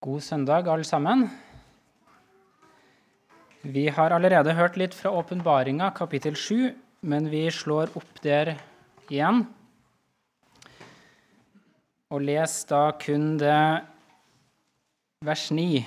God 0.00 0.20
søndag, 0.20 0.68
alle 0.68 0.84
sammen. 0.84 1.22
Vi 3.62 3.86
har 3.88 4.12
allerede 4.12 4.52
hørt 4.52 4.74
litt 4.76 4.94
fra 4.94 5.08
åpenbaringa, 5.16 5.88
kapittel 5.96 6.36
7, 6.36 6.74
men 7.00 7.30
vi 7.32 7.46
slår 7.50 7.94
opp 7.96 8.18
der 8.20 8.50
igjen. 9.08 9.46
Og 12.12 12.20
les 12.28 12.58
da 12.68 12.90
kun 13.00 13.38
det 13.40 13.56
vers 15.24 15.46
9. 15.48 15.80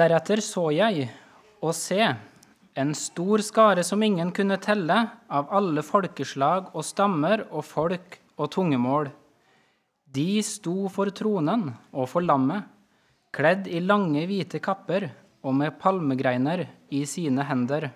Deretter 0.00 0.40
så 0.40 0.66
jeg, 0.74 1.06
og 1.64 1.74
se, 1.76 2.00
en 2.76 2.92
stor 2.94 3.40
skare 3.40 3.84
som 3.86 4.02
ingen 4.04 4.32
kunne 4.36 4.58
telle, 4.60 4.98
av 5.32 5.48
alle 5.54 5.84
folkeslag 5.86 6.74
og 6.76 6.84
stammer 6.84 7.46
og 7.50 7.64
folk 7.64 8.18
og 8.36 8.50
tungemål. 8.52 9.08
De 10.12 10.42
sto 10.44 10.90
for 10.92 11.10
tronen 11.16 11.70
og 11.92 12.08
for 12.12 12.24
lammet, 12.24 12.66
kledd 13.32 13.68
i 13.68 13.80
lange, 13.84 14.26
hvite 14.28 14.60
kapper 14.64 15.08
og 15.46 15.56
med 15.56 15.78
palmegreiner 15.80 16.66
i 16.92 17.02
sine 17.08 17.44
hender. 17.48 17.90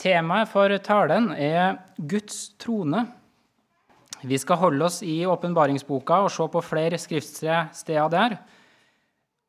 Temaet 0.00 0.48
for 0.48 0.72
talen 0.80 1.28
er 1.36 1.76
Guds 2.08 2.54
trone. 2.60 3.04
Vi 4.24 4.38
skal 4.40 4.60
holde 4.60 4.86
oss 4.86 5.00
i 5.04 5.22
åpenbaringsboka 5.28 6.22
og 6.24 6.32
se 6.32 6.46
på 6.52 6.62
flere 6.64 6.96
skriftsteder 7.00 8.08
der. 8.12 8.38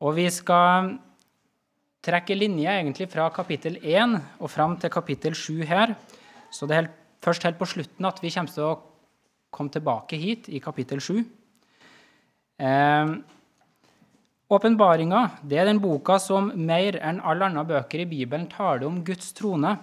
Og 0.04 0.16
vi 0.16 0.26
skal 0.32 0.96
trekke 2.02 2.36
linje 2.36 2.70
egentlig 2.70 3.08
fra 3.12 3.28
kapittel 3.34 3.78
1 3.82 4.16
og 4.40 4.50
fram 4.50 4.74
til 4.80 4.90
kapittel 4.90 5.36
7 5.38 5.62
her. 5.68 5.94
Så 6.50 6.66
det 6.66 6.74
er 6.74 6.82
helt, 6.82 6.96
først 7.22 7.46
helt 7.46 7.60
på 7.60 7.68
slutten 7.70 8.08
at 8.08 8.18
vi 8.22 8.32
kommer 8.34 8.52
til 8.52 8.66
å 8.66 8.80
komme 9.52 9.70
tilbake 9.70 10.18
hit 10.18 10.48
i 10.50 10.60
kapittel 10.64 11.00
7. 11.00 11.22
Eh, 12.62 13.14
Åpenbaringa 14.52 15.20
er 15.48 15.64
den 15.64 15.78
boka 15.80 16.18
som 16.20 16.50
mer 16.52 16.98
enn 17.00 17.22
alle 17.24 17.46
andre 17.46 17.64
bøker 17.70 18.02
i 18.02 18.08
Bibelen 18.10 18.50
taler 18.52 18.84
om 18.84 18.98
Guds 19.04 19.30
trone. 19.32 19.78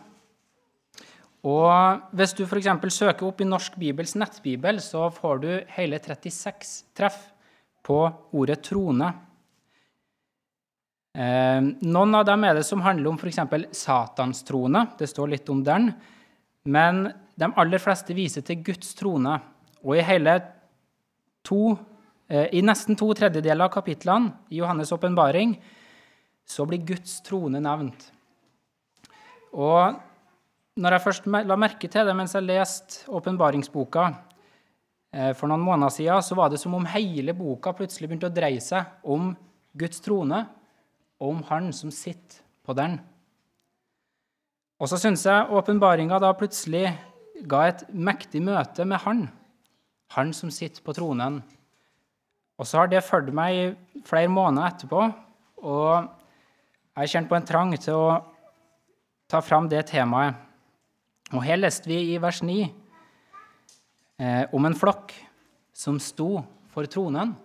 Og 1.48 2.04
Hvis 2.14 2.36
du 2.36 2.44
f.eks. 2.44 2.68
søker 2.94 3.26
opp 3.26 3.42
i 3.42 3.48
Norsk 3.48 3.80
Bibels 3.80 4.14
nettbibel, 4.20 4.82
så 4.84 5.08
får 5.10 5.42
du 5.42 5.50
hele 5.74 5.98
36 5.98 6.84
treff 6.94 7.32
på 7.82 7.98
ordet 8.36 8.60
trone. 8.68 9.10
Eh, 11.18 11.62
noen 11.82 12.16
av 12.16 12.26
dem 12.28 12.44
er 12.46 12.60
det 12.60 12.66
som 12.68 12.84
handler 12.86 13.10
om 13.10 13.18
f.eks. 13.18 13.40
Satans 13.76 14.44
trone. 14.46 14.86
Det 15.00 15.10
står 15.10 15.34
litt 15.34 15.50
om 15.50 15.64
den. 15.66 15.90
Men 16.70 17.08
de 17.40 17.50
aller 17.58 17.82
fleste 17.82 18.14
viser 18.14 18.46
til 18.46 18.62
Guds 18.68 18.94
trone. 19.00 19.40
Og 19.82 19.98
i 19.98 20.04
to, 21.44 21.78
eh, 22.28 22.48
I 22.52 22.62
nesten 22.62 22.98
to 22.98 23.14
tredjedeler 23.14 23.66
av 23.66 23.72
kapitlene 23.72 24.34
i 24.52 24.60
Johannes' 24.60 24.92
åpenbaring 24.92 25.58
så 26.46 26.66
blir 26.68 26.86
Guds 26.86 27.22
trone 27.22 27.60
nevnt. 27.60 28.12
Og 29.54 29.96
når 30.78 30.92
jeg 30.92 31.02
først 31.02 31.26
la 31.26 31.56
merke 31.56 31.90
til 31.90 32.06
det 32.06 32.16
mens 32.16 32.34
jeg 32.34 32.44
leste 32.44 33.10
åpenbaringsboka 33.10 34.16
eh, 35.14 35.34
for 35.34 35.48
noen 35.48 35.62
måneder 35.62 35.90
siden, 35.90 36.22
så 36.22 36.36
var 36.36 36.50
det 36.50 36.60
som 36.60 36.76
om 36.76 36.86
hele 36.86 37.34
boka 37.34 37.74
plutselig 37.74 38.10
begynte 38.10 38.30
å 38.30 38.36
dreie 38.36 38.62
seg 38.62 38.86
om 39.04 39.36
Guds 39.76 40.00
trone 40.02 40.46
om 41.20 41.44
Han 41.50 41.74
som 41.76 41.92
sitter 41.92 42.42
på 42.66 42.74
den. 42.74 42.98
Og 44.80 44.88
så 44.88 45.00
syns 45.00 45.26
jeg 45.28 45.52
åpenbaringa 45.52 46.20
da 46.24 46.32
plutselig 46.38 46.88
ga 47.48 47.66
et 47.68 47.84
mektig 47.92 48.42
møte 48.44 48.86
med 48.88 49.04
Han, 49.06 49.28
Han 50.16 50.34
som 50.34 50.52
sitter 50.52 50.84
på 50.84 50.96
tronen. 50.96 51.42
Og 52.60 52.68
så 52.68 52.82
har 52.82 52.92
det 52.92 53.06
fulgt 53.08 53.32
meg 53.36 53.56
i 53.56 54.04
flere 54.08 54.32
måneder 54.32 54.74
etterpå, 54.74 55.04
og 55.64 55.92
jeg 57.00 57.00
har 57.00 57.12
kjent 57.14 57.30
på 57.30 57.38
en 57.38 57.48
trang 57.48 57.72
til 57.80 57.96
å 57.96 58.08
ta 59.32 59.40
fram 59.44 59.70
det 59.72 59.86
temaet. 59.92 60.36
Og 61.32 61.44
her 61.46 61.60
leste 61.60 61.88
vi 61.88 62.00
i 62.16 62.18
vers 62.20 62.42
9 62.44 62.56
eh, 62.66 64.44
om 64.52 64.66
en 64.66 64.76
flokk 64.76 65.14
som 65.76 66.00
sto 66.02 66.42
for 66.74 66.90
tronen. 66.92 67.36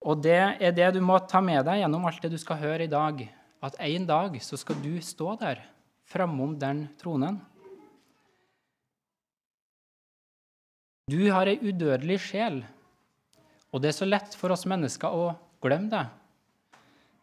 Og 0.00 0.22
det 0.24 0.38
er 0.60 0.72
det 0.72 0.88
du 0.96 1.02
må 1.04 1.18
ta 1.28 1.42
med 1.44 1.64
deg 1.68 1.82
gjennom 1.82 2.06
alt 2.08 2.22
det 2.24 2.32
du 2.32 2.38
skal 2.40 2.60
høre 2.62 2.86
i 2.86 2.90
dag. 2.92 3.20
At 3.60 3.76
en 3.84 4.06
dag 4.08 4.38
så 4.40 4.56
skal 4.56 4.78
du 4.80 4.94
stå 5.04 5.34
der 5.40 5.60
framom 6.08 6.56
den 6.58 6.86
tronen. 7.00 7.38
Du 11.10 11.20
har 11.34 11.50
ei 11.50 11.58
udødelig 11.58 12.20
sjel, 12.22 12.60
og 13.74 13.82
det 13.82 13.90
er 13.90 13.96
så 13.98 14.06
lett 14.06 14.34
for 14.38 14.54
oss 14.54 14.62
mennesker 14.70 15.10
å 15.10 15.32
glemme 15.62 15.90
det. 15.90 16.04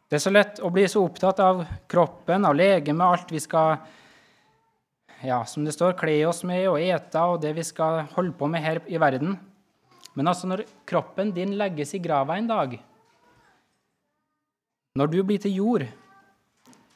Det 0.07 0.17
er 0.19 0.23
så 0.23 0.31
lett 0.31 0.59
å 0.63 0.71
bli 0.71 0.83
så 0.91 1.03
opptatt 1.03 1.39
av 1.43 1.63
kroppen, 1.91 2.45
av 2.47 2.55
legemet, 2.55 3.07
alt 3.07 3.31
vi 3.31 3.39
skal 3.43 3.77
ja, 5.23 5.41
som 5.49 5.65
det 5.65 5.73
står, 5.73 5.95
kle 5.97 6.19
oss 6.29 6.43
med 6.47 6.67
og 6.69 6.79
ete, 6.83 7.23
og 7.23 7.41
det 7.41 7.55
vi 7.57 7.65
skal 7.65 8.03
holde 8.13 8.35
på 8.37 8.49
med 8.51 8.63
her 8.63 8.83
i 8.85 8.99
verden. 9.01 9.37
Men 10.17 10.31
altså 10.31 10.49
når 10.49 10.65
kroppen 10.89 11.29
din 11.29 11.53
legges 11.59 11.93
i 11.93 12.01
grava 12.01 12.39
en 12.39 12.49
dag, 12.49 12.71
når 14.97 15.11
du 15.13 15.17
blir 15.21 15.37
til 15.37 15.53
jord, 15.53 15.83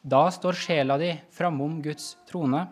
da 0.01 0.23
står 0.33 0.57
sjela 0.57 0.97
di 0.97 1.11
framom 1.29 1.75
Guds 1.85 2.15
trone. 2.25 2.63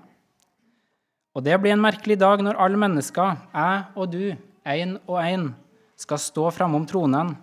Og 1.38 1.46
det 1.46 1.54
blir 1.62 1.76
en 1.76 1.84
merkelig 1.84 2.18
dag 2.18 2.42
når 2.42 2.58
alle 2.58 2.80
mennesker, 2.82 3.38
jeg 3.54 3.84
og 3.94 4.10
du, 4.10 4.24
én 4.66 4.98
og 5.06 5.20
én, 5.22 5.52
skal 6.00 6.22
stå 6.24 6.48
framom 6.56 6.88
tronen. 6.90 7.36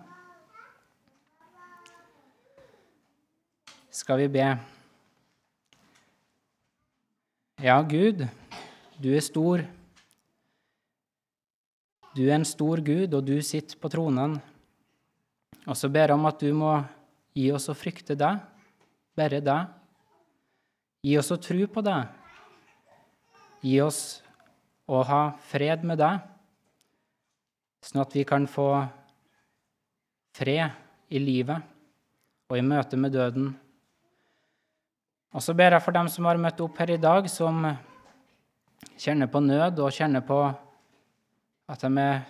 Skal 3.87 4.19
vi 4.25 4.27
be? 4.35 4.49
Ja, 7.63 7.79
Gud, 7.87 8.27
du 8.99 9.09
er 9.15 9.23
stor. 9.23 9.63
Du 12.17 12.23
er 12.25 12.39
en 12.39 12.45
stor 12.49 12.81
Gud, 12.81 13.13
og 13.13 13.25
du 13.27 13.35
sitter 13.45 13.77
på 13.77 13.91
tronen. 13.93 14.39
Og 15.69 15.75
så 15.77 15.85
ber 15.85 16.09
jeg 16.09 16.17
om 16.17 16.25
at 16.25 16.41
du 16.41 16.49
må 16.57 16.71
gi 17.37 17.51
oss 17.53 17.69
å 17.69 17.75
frykte 17.77 18.15
deg, 18.17 18.39
bare 19.13 19.41
deg. 19.45 19.69
Gi 21.05 21.13
oss 21.21 21.29
å 21.29 21.37
tro 21.37 21.67
på 21.69 21.83
deg. 21.85 22.09
Gi 23.61 23.77
oss 23.85 24.01
å 24.89 25.03
ha 25.05 25.21
fred 25.51 25.85
med 25.85 26.01
deg, 26.01 26.25
sånn 27.85 28.01
at 28.01 28.17
vi 28.17 28.25
kan 28.25 28.49
få 28.49 28.67
fred 30.37 31.13
i 31.13 31.21
livet 31.21 31.61
og 32.49 32.57
i 32.57 32.65
møte 32.65 32.97
med 32.97 33.13
døden. 33.13 33.51
Og 35.35 35.43
så 35.43 35.53
ber 35.53 35.75
jeg 35.75 35.85
for 35.85 35.93
dem 35.93 36.09
som 36.09 36.25
har 36.25 36.39
møtt 36.41 36.63
opp 36.65 36.79
her 36.81 36.95
i 36.95 37.01
dag, 37.01 37.27
som 37.29 37.61
kjenner 38.97 39.29
på 39.29 39.43
nød 39.43 39.83
og 39.83 39.93
kjenner 39.93 40.25
på 40.25 40.39
at 41.67 41.83
de 41.83 41.91
er 41.99 42.21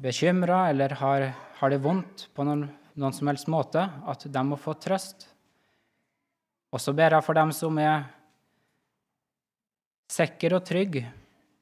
bekymra 0.00 0.68
eller 0.70 0.94
har, 1.00 1.26
har, 1.58 1.70
det 1.70 1.82
vondt 1.82 2.28
på 2.34 2.46
noen, 2.46 2.68
noen, 2.94 3.14
som 3.14 3.30
helst 3.30 3.50
måte, 3.50 3.82
at 3.82 4.24
de 4.24 4.42
må 4.46 4.58
få 4.60 4.76
trøst. 4.80 5.26
Og 6.70 6.80
så 6.80 6.94
ber 6.96 7.16
jeg 7.16 7.26
for 7.26 7.36
dem 7.36 7.52
som 7.54 7.78
er 7.82 8.06
sikre 10.10 10.58
og 10.58 10.66
trygge 10.66 11.04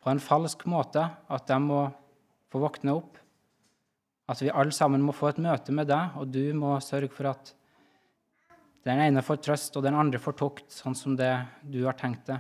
på 0.05 0.13
en 0.13 0.23
falsk 0.23 0.67
måte, 0.71 1.03
at 1.05 1.49
de 1.49 1.59
må 1.65 1.87
få 2.53 2.61
våkne 2.63 2.95
opp. 2.97 3.17
At 4.29 4.43
vi 4.45 4.53
alle 4.53 4.75
sammen 4.77 5.03
må 5.05 5.15
få 5.17 5.33
et 5.33 5.41
møte 5.41 5.73
med 5.73 5.89
deg, 5.89 6.21
og 6.21 6.29
du 6.29 6.53
må 6.57 6.77
sørge 6.85 7.11
for 7.13 7.33
at 7.33 7.55
den 8.87 9.01
ene 9.03 9.25
får 9.25 9.41
trøst, 9.45 9.77
og 9.77 9.85
den 9.85 9.97
andre 9.99 10.21
får 10.21 10.37
tukt, 10.39 10.69
sånn 10.73 10.97
som 10.97 11.17
det 11.17 11.33
du 11.65 11.83
har 11.85 11.97
tenkt 11.99 12.29
det. 12.29 12.39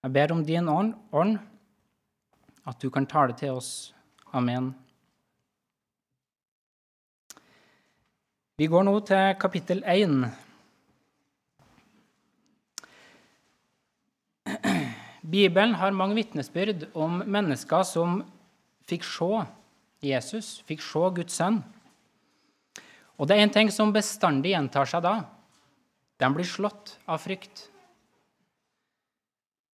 Jeg 0.00 0.12
ber 0.16 0.32
om 0.32 0.40
din 0.40 0.68
ånd, 0.68 1.34
at 2.64 2.80
du 2.80 2.88
kan 2.88 3.04
tale 3.06 3.34
til 3.36 3.52
oss. 3.52 3.92
Amen. 4.32 4.70
Vi 8.56 8.68
går 8.68 8.86
nå 8.88 8.94
til 9.04 9.34
kapittel 9.40 9.82
1. 9.84 10.24
Bibelen 15.30 15.74
har 15.76 15.92
mange 15.92 16.16
vitnesbyrd 16.16 16.88
om 16.96 17.20
mennesker 17.24 17.84
som 17.84 18.22
fikk 18.88 19.04
se 19.04 19.44
Jesus, 20.00 20.62
fikk 20.64 20.80
se 20.80 21.04
Guds 21.20 21.36
sønn. 21.36 21.60
Og 23.20 23.28
det 23.28 23.36
er 23.36 23.44
en 23.44 23.52
ting 23.52 23.68
som 23.72 23.92
bestandig 23.92 24.54
gjentar 24.54 24.88
seg 24.88 25.04
da. 25.04 25.14
De 26.20 26.32
blir 26.32 26.48
slått 26.48 26.96
av 27.04 27.20
frykt. 27.20 27.69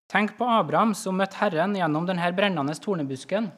Tenk 0.06 0.36
på 0.38 0.46
Abraham 0.46 0.94
som 0.94 1.16
møtte 1.18 1.40
Herren 1.40 1.74
gjennom 1.74 2.06
denne 2.06 2.28
brennende 2.34 2.74
tornebusken. 2.78 3.50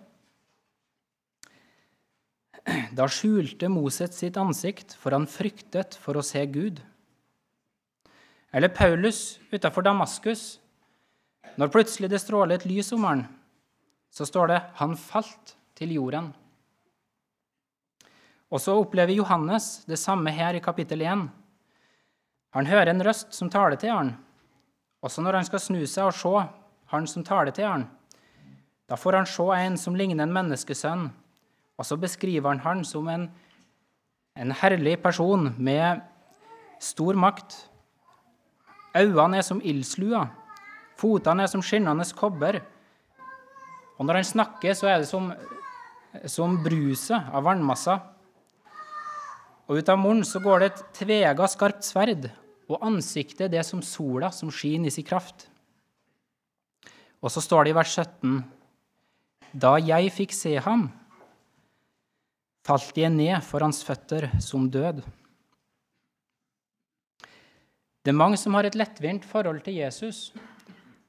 Da 2.97 3.07
skjulte 3.09 3.69
Moset 3.73 4.17
sitt 4.17 4.37
ansikt, 4.41 4.95
for 4.97 5.17
han 5.17 5.29
fryktet 5.29 5.97
for 6.01 6.19
å 6.19 6.25
se 6.25 6.45
Gud. 6.53 6.81
Eller 8.53 8.73
Paulus 8.73 9.39
utafor 9.53 9.85
Damaskus. 9.85 10.59
Når 11.61 11.73
plutselig 11.73 12.11
det 12.13 12.21
stråler 12.23 12.57
et 12.57 12.69
lys 12.69 12.93
om 12.97 13.05
han, 13.05 13.27
så 14.11 14.25
står 14.25 14.49
det 14.49 14.61
'han 14.75 14.97
falt 14.97 15.57
til 15.75 15.93
jorden'. 15.93 16.33
Og 18.51 18.61
så 18.61 18.73
opplever 18.81 19.13
Johannes 19.13 19.85
det 19.85 19.99
samme 19.99 20.31
her 20.31 20.55
i 20.55 20.65
kapittel 20.65 21.03
1. 21.03 21.29
Han 22.51 22.67
hører 22.67 22.89
en 22.89 23.05
røst 23.05 23.35
som 23.35 23.51
taler 23.51 23.77
til 23.77 23.91
han. 23.91 24.17
Også 25.05 25.23
når 25.23 25.39
han 25.39 25.47
skal 25.47 25.63
snu 25.63 25.81
seg 25.87 26.09
og 26.09 26.17
se 26.17 26.35
han 26.91 27.07
som 27.07 27.25
taler 27.27 27.55
til 27.55 27.69
han, 27.69 27.87
da 28.89 28.97
får 28.97 29.19
han 29.19 29.29
se 29.29 29.47
en 29.53 29.77
som 29.77 29.97
ligner 29.99 30.25
en 30.25 30.33
menneskesønn, 30.33 31.09
og 31.79 31.87
så 31.87 31.99
beskriver 32.01 32.49
han 32.49 32.63
han 32.65 32.85
som 32.89 33.09
en, 33.13 33.29
en 34.35 34.55
herlig 34.63 34.97
person 35.03 35.53
med 35.59 36.01
stor 36.83 37.15
makt. 37.15 37.55
Øynene 38.97 39.39
er 39.39 39.47
som 39.47 39.61
ildslua, 39.63 40.25
fotene 40.99 41.45
er 41.45 41.53
som 41.53 41.63
skinnende 41.63 42.07
kobber. 42.17 42.63
Og 43.99 44.07
når 44.07 44.23
han 44.23 44.27
snakker, 44.27 44.75
så 44.75 44.89
er 44.89 45.03
det 45.03 45.11
som, 45.11 45.31
som 46.27 46.57
bruset 46.65 47.31
av 47.31 47.45
vannmasser. 47.47 48.01
Og 49.69 49.79
ut 49.79 49.91
av 49.93 50.01
munnen 50.01 50.25
så 50.25 50.41
går 50.41 50.63
det 50.63 50.73
et 50.73 50.85
tvega, 51.03 51.47
skarpt 51.51 51.85
sverd, 51.85 52.31
og 52.69 52.85
ansiktet 52.85 53.53
det 53.53 53.65
som 53.67 53.83
sola 53.85 54.31
som 54.35 54.53
skinner 54.53 54.93
i 54.93 54.95
sin 54.95 55.07
kraft. 55.09 55.47
Og 57.25 57.33
så 57.33 57.43
står 57.43 57.67
det 57.67 57.73
i 57.73 57.79
vers 57.79 57.95
17.: 57.97 58.43
Da 59.53 59.77
jeg 59.81 60.13
fikk 60.15 60.35
se 60.37 60.55
ham, 60.63 60.91
falt 62.69 62.97
jeg 62.97 63.11
ned 63.11 63.41
for 63.43 63.65
hans 63.65 63.81
føtter 63.83 64.29
som 64.45 64.69
død. 64.71 65.01
Det 68.05 68.13
er 68.13 68.17
mange 68.17 68.39
som 68.41 68.55
har 68.55 68.65
et 68.65 68.77
lettvint 68.79 69.25
forhold 69.25 69.65
til 69.65 69.81
Jesus. 69.81 70.33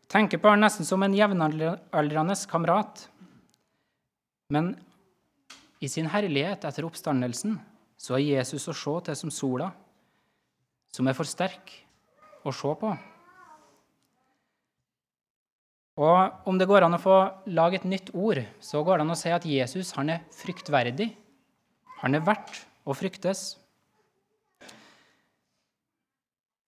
Tenker 0.10 0.40
på 0.42 0.50
han 0.50 0.64
nesten 0.64 0.88
som 0.88 1.04
en 1.04 1.14
jevnaldrende 1.14 2.36
kamerat. 2.50 3.06
Men 4.50 4.74
i 5.80 5.88
sin 5.88 6.10
herlighet 6.10 6.66
etter 6.66 6.88
oppstandelsen 6.88 7.60
så 8.00 8.18
er 8.18 8.40
Jesus 8.40 8.66
å 8.72 8.74
se 8.74 8.96
til 9.06 9.20
som 9.20 9.32
sola, 9.32 9.70
som 10.94 11.08
er 11.08 11.18
for 11.18 11.28
sterk 11.30 11.72
å 12.46 12.54
se 12.56 12.74
på. 12.82 12.92
Og 16.00 16.48
Om 16.48 16.60
det 16.60 16.68
går 16.70 16.86
an 16.86 16.96
å 16.96 17.02
få 17.02 17.16
lage 17.52 17.82
et 17.82 17.88
nytt 17.88 18.14
ord, 18.16 18.40
så 18.64 18.84
går 18.84 19.00
det 19.00 19.06
an 19.08 19.16
å 19.16 19.20
si 19.20 19.32
at 19.36 19.48
Jesus 19.48 19.92
han 19.98 20.14
er 20.16 20.22
fryktverdig. 20.32 21.10
Han 22.00 22.16
er 22.16 22.24
verdt 22.24 22.62
å 22.88 22.96
fryktes. 22.96 23.58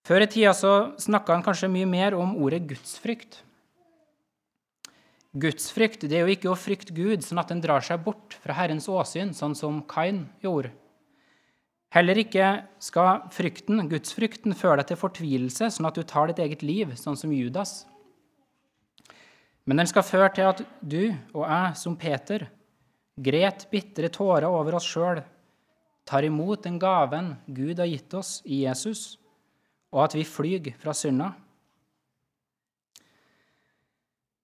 Før 0.04 0.26
i 0.26 0.28
tida 0.28 0.52
snakka 1.00 1.38
han 1.38 1.46
kanskje 1.46 1.72
mye 1.72 1.88
mer 1.88 2.18
om 2.18 2.36
ordet 2.44 2.66
gudsfrykt. 2.68 3.40
Gudsfrykt 5.32 6.04
det 6.12 6.18
er 6.18 6.26
jo 6.26 6.34
ikke 6.34 6.52
å 6.52 6.60
frykte 6.60 6.92
Gud 6.92 7.24
sånn 7.24 7.40
at 7.40 7.54
en 7.54 7.62
drar 7.64 7.86
seg 7.86 8.02
bort 8.04 8.36
fra 8.44 8.58
Herrens 8.58 8.90
åsyn, 8.92 9.32
sånn 9.32 9.56
som 9.56 9.80
Kain 9.88 10.26
gjorde. 10.44 10.74
Heller 11.92 12.22
ikke 12.22 12.48
skal 12.80 13.26
frykten, 13.36 13.84
gudsfrykten 13.92 14.56
føre 14.56 14.80
deg 14.80 14.92
til 14.92 15.00
fortvilelse, 15.02 15.68
sånn 15.76 15.90
at 15.90 15.98
du 16.00 16.06
tar 16.08 16.32
ditt 16.32 16.40
eget 16.40 16.64
liv, 16.64 16.94
sånn 16.96 17.20
som 17.20 17.34
Judas. 17.36 17.82
Men 19.68 19.82
den 19.82 19.90
skal 19.92 20.08
føre 20.08 20.32
til 20.36 20.48
at 20.48 20.64
du 20.80 21.12
og 21.36 21.44
jeg, 21.44 21.76
som 21.82 21.98
Peter, 22.00 22.48
gret 23.20 23.68
bitre 23.74 24.08
tårer 24.14 24.48
over 24.48 24.80
oss 24.80 24.88
sjøl, 24.88 25.20
tar 26.08 26.26
imot 26.26 26.64
den 26.64 26.80
gaven 26.82 27.36
Gud 27.46 27.80
har 27.80 27.92
gitt 27.92 28.16
oss 28.18 28.40
i 28.48 28.64
Jesus 28.64 29.20
og 29.92 30.06
at 30.06 30.16
vi 30.16 30.26
flyr 30.28 30.72
fra 30.80 30.96
synda. 30.96 31.34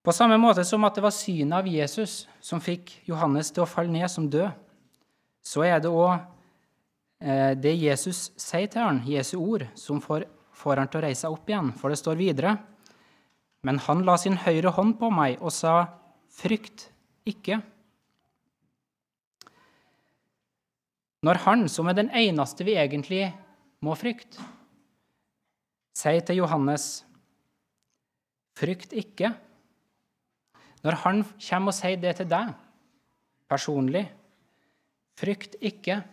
På 0.03 0.13
samme 0.15 0.37
måte 0.39 0.63
som 0.63 0.85
at 0.87 0.95
det 0.95 1.03
var 1.03 1.15
synet 1.15 1.57
av 1.57 1.67
Jesus 1.67 2.25
som 2.43 2.63
fikk 2.63 2.93
Johannes 3.07 3.51
til 3.51 3.63
å 3.63 3.69
falle 3.69 3.91
ned 3.91 4.07
som 4.11 4.29
død, 4.31 4.51
så 5.43 5.63
er 5.67 5.81
det 5.83 5.91
òg 5.91 6.19
det 7.17 7.71
Jesus 7.73 8.27
sier 8.37 8.67
til 8.69 8.83
han, 8.83 8.99
Jesu 9.09 9.39
ord, 9.39 9.63
som 9.73 9.97
får, 10.03 10.27
får 10.53 10.81
han 10.81 10.89
til 10.91 10.99
å 10.99 11.05
reise 11.07 11.23
seg 11.23 11.33
opp 11.33 11.49
igjen. 11.49 11.71
For 11.73 11.89
det 11.89 11.97
står 11.97 12.19
videre 12.19 12.57
Men 13.65 13.79
han 13.87 14.03
la 14.05 14.13
sin 14.21 14.37
høyre 14.37 14.69
hånd 14.75 14.99
på 14.99 15.09
meg 15.11 15.41
og 15.41 15.51
sa, 15.51 15.87
Frykt 16.37 16.91
ikke. 17.25 17.57
Når 21.25 21.41
han, 21.47 21.65
som 21.71 21.89
er 21.89 21.97
den 21.97 22.11
eneste 22.13 22.63
vi 22.67 22.75
egentlig 22.77 23.25
må 23.81 23.95
frykte, 23.97 24.43
sier 25.97 26.21
til 26.21 26.43
Johannes, 26.43 27.03
'Frykt 28.57 28.93
ikke'. 28.93 29.33
Når 30.83 30.95
han 31.03 31.23
kommer 31.23 31.73
og 31.73 31.77
sier 31.77 31.97
det 31.97 32.15
til 32.17 32.29
deg 32.29 32.53
personlig, 33.49 34.07
'Frykt 35.17 35.57
ikke', 35.61 36.03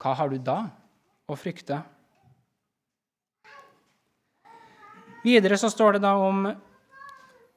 hva 0.00 0.14
har 0.16 0.30
du 0.32 0.38
da 0.40 0.62
å 1.28 1.36
frykte? 1.36 1.82
Videre 5.20 5.58
så 5.60 5.68
står 5.68 5.98
det 5.98 6.04
da 6.06 6.14
om, 6.16 6.46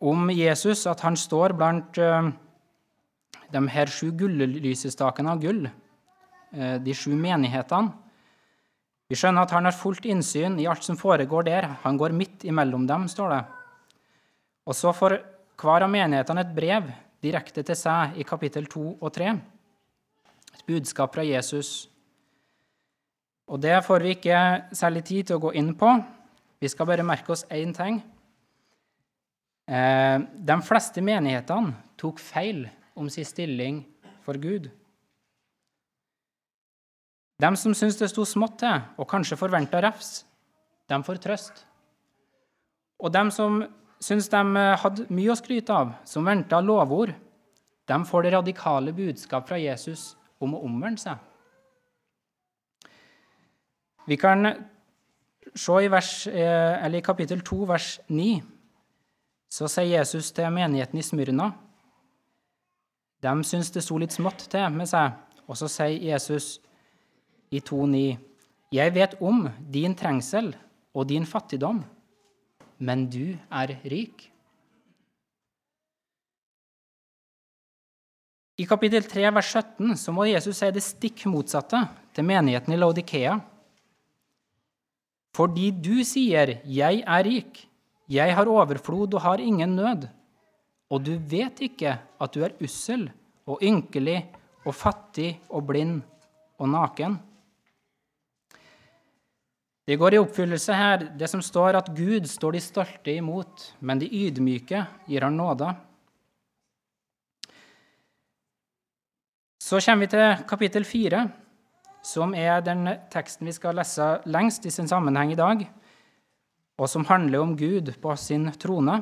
om 0.04 0.32
Jesus 0.36 0.84
at 0.92 1.04
han 1.06 1.16
står 1.16 1.56
blant 1.56 2.00
uh, 2.02 2.28
de 3.54 3.62
her 3.72 3.92
sju 3.92 4.10
gullysestakene 4.20 5.32
av 5.32 5.44
gull, 5.44 5.70
uh, 5.70 6.78
de 6.84 6.96
sju 6.98 7.14
menighetene. 7.16 7.96
Vi 9.08 9.20
skjønner 9.20 9.46
at 9.46 9.54
han 9.54 9.68
har 9.68 9.76
fullt 9.78 10.08
innsyn 10.10 10.56
i 10.60 10.68
alt 10.68 10.84
som 10.84 10.98
foregår 10.98 11.46
der. 11.48 11.68
Han 11.84 12.00
går 12.00 12.16
midt 12.18 12.44
imellom 12.50 12.88
dem, 12.90 13.06
står 13.12 13.30
det. 13.30 13.42
Og 14.66 14.76
så 14.76 14.94
får 14.96 15.20
hver 15.60 15.86
av 15.86 15.92
menighetene 15.92 16.44
et 16.44 16.54
brev 16.56 16.88
direkte 17.24 17.64
til 17.64 17.78
seg 17.78 18.18
i 18.20 18.26
kapittel 18.28 18.68
2 18.72 18.86
og 18.98 19.10
3. 19.16 19.34
Et 20.56 20.64
budskap 20.68 21.14
fra 21.16 21.24
Jesus. 21.28 21.93
Og 23.52 23.60
det 23.62 23.76
får 23.86 24.06
vi 24.06 24.16
ikke 24.16 24.40
særlig 24.76 25.04
tid 25.08 25.28
til 25.28 25.38
å 25.38 25.44
gå 25.48 25.54
inn 25.60 25.74
på. 25.76 25.90
Vi 26.64 26.70
skal 26.72 26.88
bare 26.88 27.06
merke 27.06 27.34
oss 27.36 27.46
én 27.52 27.74
ting. 27.76 28.00
Eh, 29.68 30.20
de 30.20 30.58
fleste 30.64 31.04
menighetene 31.04 31.76
tok 32.00 32.20
feil 32.20 32.66
om 32.96 33.10
sin 33.12 33.28
stilling 33.28 33.84
for 34.24 34.40
Gud. 34.40 34.70
De 37.44 37.50
som 37.60 37.76
syntes 37.76 38.00
det 38.00 38.12
sto 38.12 38.24
smått 38.28 38.60
til, 38.62 38.84
og 38.96 39.10
kanskje 39.10 39.40
forventa 39.40 39.82
refs, 39.84 40.24
de 40.88 41.00
får 41.04 41.20
trøst. 41.24 41.66
Og 43.04 43.12
de 43.12 43.24
som 43.36 43.64
syntes 44.04 44.30
de 44.32 44.64
hadde 44.80 45.08
mye 45.12 45.34
å 45.34 45.40
skryte 45.40 45.76
av, 45.76 45.96
som 46.08 46.24
venta 46.28 46.62
lovord, 46.64 47.12
de 47.88 48.00
får 48.08 48.24
det 48.24 48.34
radikale 48.38 48.94
budskap 48.96 49.48
fra 49.50 49.60
Jesus 49.60 50.14
om 50.40 50.56
å 50.56 50.64
omvende 50.64 51.04
seg. 51.04 51.20
Vi 54.06 54.18
kan 54.20 54.48
se 55.56 55.84
i, 55.84 55.88
vers, 55.88 56.28
eh, 56.28 56.96
i 56.96 57.02
kapittel 57.02 57.42
2, 57.42 57.66
vers 57.68 58.00
9, 58.08 58.42
så 59.50 59.70
sier 59.70 60.00
Jesus 60.00 60.32
til 60.34 60.50
menigheten 60.52 61.00
i 61.00 61.06
Smyrna 61.06 61.52
De 63.24 63.34
syns 63.48 63.70
det 63.72 63.84
sto 63.86 63.96
litt 64.02 64.12
smått 64.12 64.50
til 64.52 64.66
med 64.74 64.90
seg, 64.90 65.14
og 65.48 65.56
så 65.56 65.70
sier 65.72 66.02
Jesus 66.12 66.60
i 67.52 67.62
2,9.: 67.62 68.18
Jeg 68.74 68.94
vet 68.96 69.16
om 69.22 69.48
din 69.72 69.96
trengsel 69.96 70.56
og 70.94 71.08
din 71.08 71.26
fattigdom, 71.26 71.84
men 72.80 73.10
du 73.10 73.38
er 73.52 73.78
rik. 73.86 74.30
I 78.58 78.66
kapittel 78.66 79.04
3, 79.04 79.32
vers 79.34 79.54
17 79.56 79.96
så 79.98 80.12
må 80.12 80.28
Jesus 80.28 80.60
si 80.60 80.70
det 80.72 80.84
stikk 80.84 81.26
motsatte 81.26 81.80
til 82.14 82.28
menigheten 82.28 82.74
i 82.74 82.78
Laudikea. 82.78 83.40
Fordi 85.34 85.72
du 85.72 86.04
sier 86.04 86.62
'Jeg 86.66 87.04
er 87.08 87.24
rik', 87.24 87.68
'Jeg 88.10 88.36
har 88.36 88.46
overflod 88.46 89.14
og 89.14 89.22
har 89.22 89.38
ingen 89.40 89.76
nød', 89.76 90.10
og 90.90 91.04
du 91.06 91.18
vet 91.18 91.60
ikke 91.62 92.00
at 92.22 92.34
du 92.34 92.44
er 92.44 92.54
ussel 92.62 93.12
og 93.48 93.60
ynkelig 93.62 94.30
og 94.66 94.76
fattig 94.76 95.42
og 95.50 95.68
blind 95.68 96.02
og 96.60 96.70
naken. 96.70 97.20
Det 99.88 99.98
går 100.00 100.14
i 100.14 100.18
oppfyllelse 100.22 100.74
her, 100.74 100.98
det 101.20 101.28
som 101.30 101.42
står 101.42 101.76
at 101.76 101.90
Gud 101.96 102.28
står 102.30 102.52
de 102.56 102.62
stolte 102.64 103.16
imot, 103.16 103.74
men 103.82 104.00
de 104.00 104.08
ydmyke 104.08 104.86
gir 105.08 105.26
han 105.26 105.36
nåde. 105.36 105.76
Så 109.60 109.82
kommer 109.84 110.06
vi 110.06 110.08
til 110.08 110.46
kapittel 110.48 110.86
fire, 110.86 111.28
som 112.04 112.36
er 112.36 112.60
den 112.66 112.86
teksten 113.14 113.48
vi 113.48 113.56
skal 113.56 113.78
lese 113.80 114.18
lengst 114.28 114.66
i 114.68 114.74
sin 114.76 114.90
sammenheng 114.92 115.32
i 115.32 115.40
dag, 115.40 115.64
og 116.78 116.90
som 116.90 117.06
handler 117.08 117.42
om 117.42 117.56
Gud 117.56 117.94
på 118.02 118.16
sin 118.20 118.50
trone. 118.60 119.00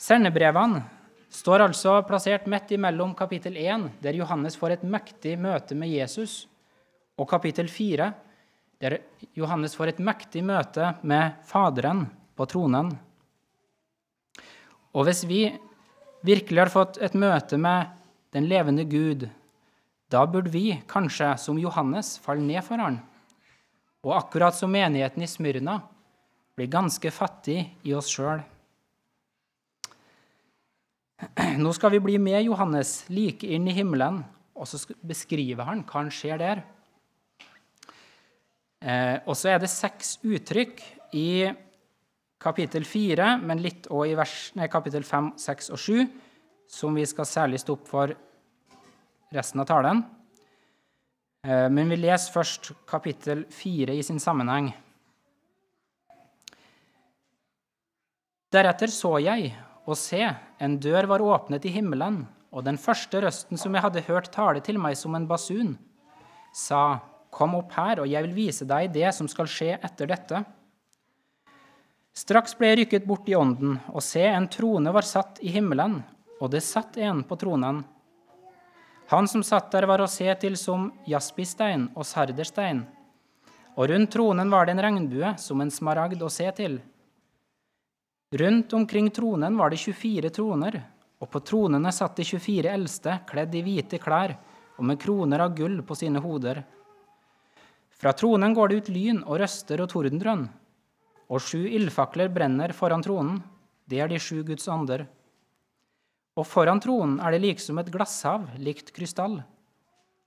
Sendebrevene 0.00 0.82
står 1.30 1.64
altså 1.68 2.00
plassert 2.08 2.48
midt 2.50 2.72
imellom 2.76 3.14
kapittel 3.16 3.56
1, 3.56 3.88
der 4.02 4.18
Johannes 4.18 4.58
får 4.60 4.76
et 4.76 4.84
mektig 4.84 5.36
møte 5.40 5.76
med 5.78 5.92
Jesus, 5.92 6.44
og 7.16 7.28
kapittel 7.30 7.68
4, 7.70 8.12
der 8.80 8.98
Johannes 9.36 9.76
får 9.76 9.94
et 9.94 10.04
mektig 10.04 10.42
møte 10.44 10.94
med 11.02 11.40
Faderen 11.48 12.06
på 12.36 12.48
tronen. 12.48 12.92
Og 14.96 15.06
hvis 15.06 15.24
vi 15.28 15.44
virkelig 16.26 16.64
har 16.64 16.72
fått 16.72 16.98
et 17.00 17.14
møte 17.14 17.56
med 17.60 17.92
den 18.34 18.48
levende 18.50 18.84
Gud, 18.88 19.28
da 20.10 20.24
burde 20.26 20.50
vi 20.50 20.74
kanskje, 20.90 21.36
som 21.38 21.58
Johannes, 21.58 22.16
falle 22.18 22.42
ned 22.42 22.64
for 22.66 22.82
han. 22.82 22.98
Og 24.02 24.16
akkurat 24.16 24.56
som 24.56 24.72
menigheten 24.72 25.22
i 25.22 25.28
Smyrna, 25.30 25.80
bli 26.58 26.66
ganske 26.70 27.12
fattig 27.14 27.62
i 27.86 27.94
oss 27.94 28.10
sjøl. 28.10 28.42
Nå 31.60 31.72
skal 31.76 31.94
vi 31.94 32.02
bli 32.02 32.18
med 32.18 32.42
Johannes 32.46 33.04
like 33.12 33.46
inn 33.46 33.68
i 33.68 33.76
himmelen, 33.76 34.22
og 34.56 34.68
så 34.68 34.80
beskriver 35.06 35.68
han 35.68 35.84
hva 35.86 36.02
han 36.02 36.12
ser 36.14 36.40
der. 36.40 36.62
Eh, 38.80 39.20
og 39.28 39.36
så 39.36 39.52
er 39.52 39.60
det 39.60 39.70
seks 39.70 40.16
uttrykk 40.24 40.80
i 41.16 41.50
kapittel 42.40 42.86
4, 42.88 43.36
men 43.44 43.60
litt 43.60 43.86
òg 43.92 44.10
i 44.10 44.16
vers, 44.16 44.36
nei, 44.56 44.70
kapittel 44.72 45.04
5, 45.04 45.34
6 45.38 45.70
og 45.76 45.82
7, 45.84 46.10
som 46.70 46.96
vi 46.96 47.04
skal 47.08 47.28
særlig 47.28 47.60
stå 47.60 47.76
opp 47.76 47.88
for 47.90 48.16
resten 49.30 49.60
av 49.60 49.68
talen. 49.70 50.02
Eh, 51.46 51.68
men 51.70 51.88
vi 51.88 51.98
leser 52.00 52.34
først 52.34 52.72
kapittel 52.90 53.44
4 53.54 53.94
i 53.94 54.02
sin 54.02 54.20
sammenheng. 54.20 54.72
Deretter 58.50 58.90
så 58.90 59.14
jeg, 59.22 59.52
og 59.86 59.94
se, 59.98 60.24
en 60.58 60.74
dør 60.82 61.06
var 61.12 61.22
åpnet 61.22 61.64
i 61.70 61.74
himmelen, 61.76 62.24
og 62.50 62.66
den 62.66 62.78
første 62.82 63.20
røsten 63.22 63.60
som 63.60 63.74
jeg 63.74 63.84
hadde 63.84 64.02
hørt 64.08 64.32
tale 64.34 64.62
til 64.66 64.80
meg 64.82 64.96
som 64.98 65.14
en 65.14 65.28
basun, 65.30 65.76
sa, 66.54 66.98
Kom 67.30 67.52
opp 67.54 67.76
her, 67.76 68.00
og 68.02 68.08
jeg 68.10 68.24
vil 68.24 68.32
vise 68.34 68.66
deg 68.66 68.88
det 68.90 69.12
som 69.14 69.28
skal 69.30 69.46
skje 69.46 69.76
etter 69.78 70.08
dette. 70.10 70.40
Straks 72.10 72.56
ble 72.58 72.72
jeg 72.72 72.78
rykket 72.80 73.06
bort 73.06 73.28
i 73.30 73.36
ånden, 73.38 73.76
og 73.94 74.02
se, 74.02 74.24
en 74.26 74.48
trone 74.50 74.90
var 74.90 75.06
satt 75.06 75.38
i 75.46 75.52
himmelen, 75.54 76.00
og 76.42 76.50
det 76.50 76.64
satt 76.66 76.98
en 76.98 77.22
på 77.22 77.38
tronen. 77.38 77.84
Han 79.10 79.26
som 79.28 79.42
satt 79.42 79.72
der, 79.74 79.88
var 79.90 80.02
å 80.02 80.10
se 80.10 80.30
til 80.38 80.54
som 80.58 80.90
jaspistein 81.08 81.88
og 81.98 82.06
sarderstein, 82.06 82.84
og 83.74 83.88
rundt 83.90 84.12
tronen 84.14 84.50
var 84.52 84.66
det 84.66 84.76
en 84.76 84.82
regnbue 84.86 85.32
som 85.38 85.60
en 85.62 85.72
smaragd 85.72 86.22
å 86.22 86.30
se 86.30 86.46
til. 86.54 86.78
Rundt 88.38 88.72
omkring 88.78 89.10
tronen 89.10 89.56
var 89.58 89.72
det 89.72 89.80
24 89.82 90.30
troner, 90.30 90.78
og 91.18 91.30
på 91.32 91.42
tronene 91.42 91.90
satt 91.92 92.20
de 92.20 92.26
24 92.28 92.70
eldste, 92.70 93.16
kledd 93.26 93.54
i 93.58 93.64
hvite 93.66 93.98
klær 93.98 94.36
og 94.78 94.86
med 94.86 95.00
kroner 95.02 95.42
av 95.42 95.56
gull 95.58 95.80
på 95.84 95.96
sine 95.98 96.22
hoder. 96.22 96.62
Fra 98.00 98.14
tronen 98.16 98.54
går 98.54 98.70
det 98.70 98.76
ut 98.78 98.94
lyn 98.94 99.24
og 99.26 99.40
røster 99.42 99.82
og 99.82 99.90
tordendrønn, 99.92 100.46
og 101.30 101.42
sju 101.42 101.66
ildfakler 101.66 102.30
brenner 102.32 102.72
foran 102.72 103.02
tronen. 103.04 103.42
Det 103.90 103.98
er 104.00 104.08
de 104.08 104.22
sju 104.22 104.44
Guds 104.46 104.70
ånder. 104.70 105.04
Og 106.40 106.46
foran 106.48 106.80
tronen 106.80 107.18
er 107.20 107.34
det 107.34 107.42
liksom 107.44 107.82
et 107.82 107.90
glasshav, 107.92 108.46
likt 108.56 108.94
krystall. 108.96 109.42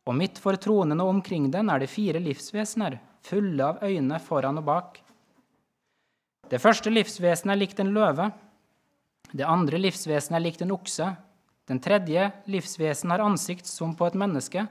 Og 0.05 0.17
midt 0.19 0.37
for 0.41 0.59
tronen 0.61 0.99
og 1.01 1.09
omkring 1.15 1.47
den 1.49 1.71
er 1.73 1.81
det 1.81 1.89
fire 1.89 2.21
livsvesener, 2.21 2.99
fulle 3.25 3.65
av 3.65 3.81
øyne 3.87 4.19
foran 4.21 4.59
og 4.61 4.67
bak. 4.67 4.99
Det 6.51 6.59
første 6.61 6.91
livsvesenet 6.91 7.55
er 7.55 7.61
likt 7.61 7.79
en 7.81 7.93
løve. 7.95 8.29
Det 9.31 9.47
andre 9.47 9.79
livsvesenet 9.79 10.37
er 10.37 10.43
likt 10.43 10.61
en 10.61 10.75
okse. 10.75 11.07
Den 11.71 11.79
tredje 11.81 12.27
livsvesen 12.51 13.13
har 13.13 13.23
ansikt 13.23 13.65
som 13.65 13.95
på 13.97 14.05
et 14.05 14.19
menneske. 14.19 14.67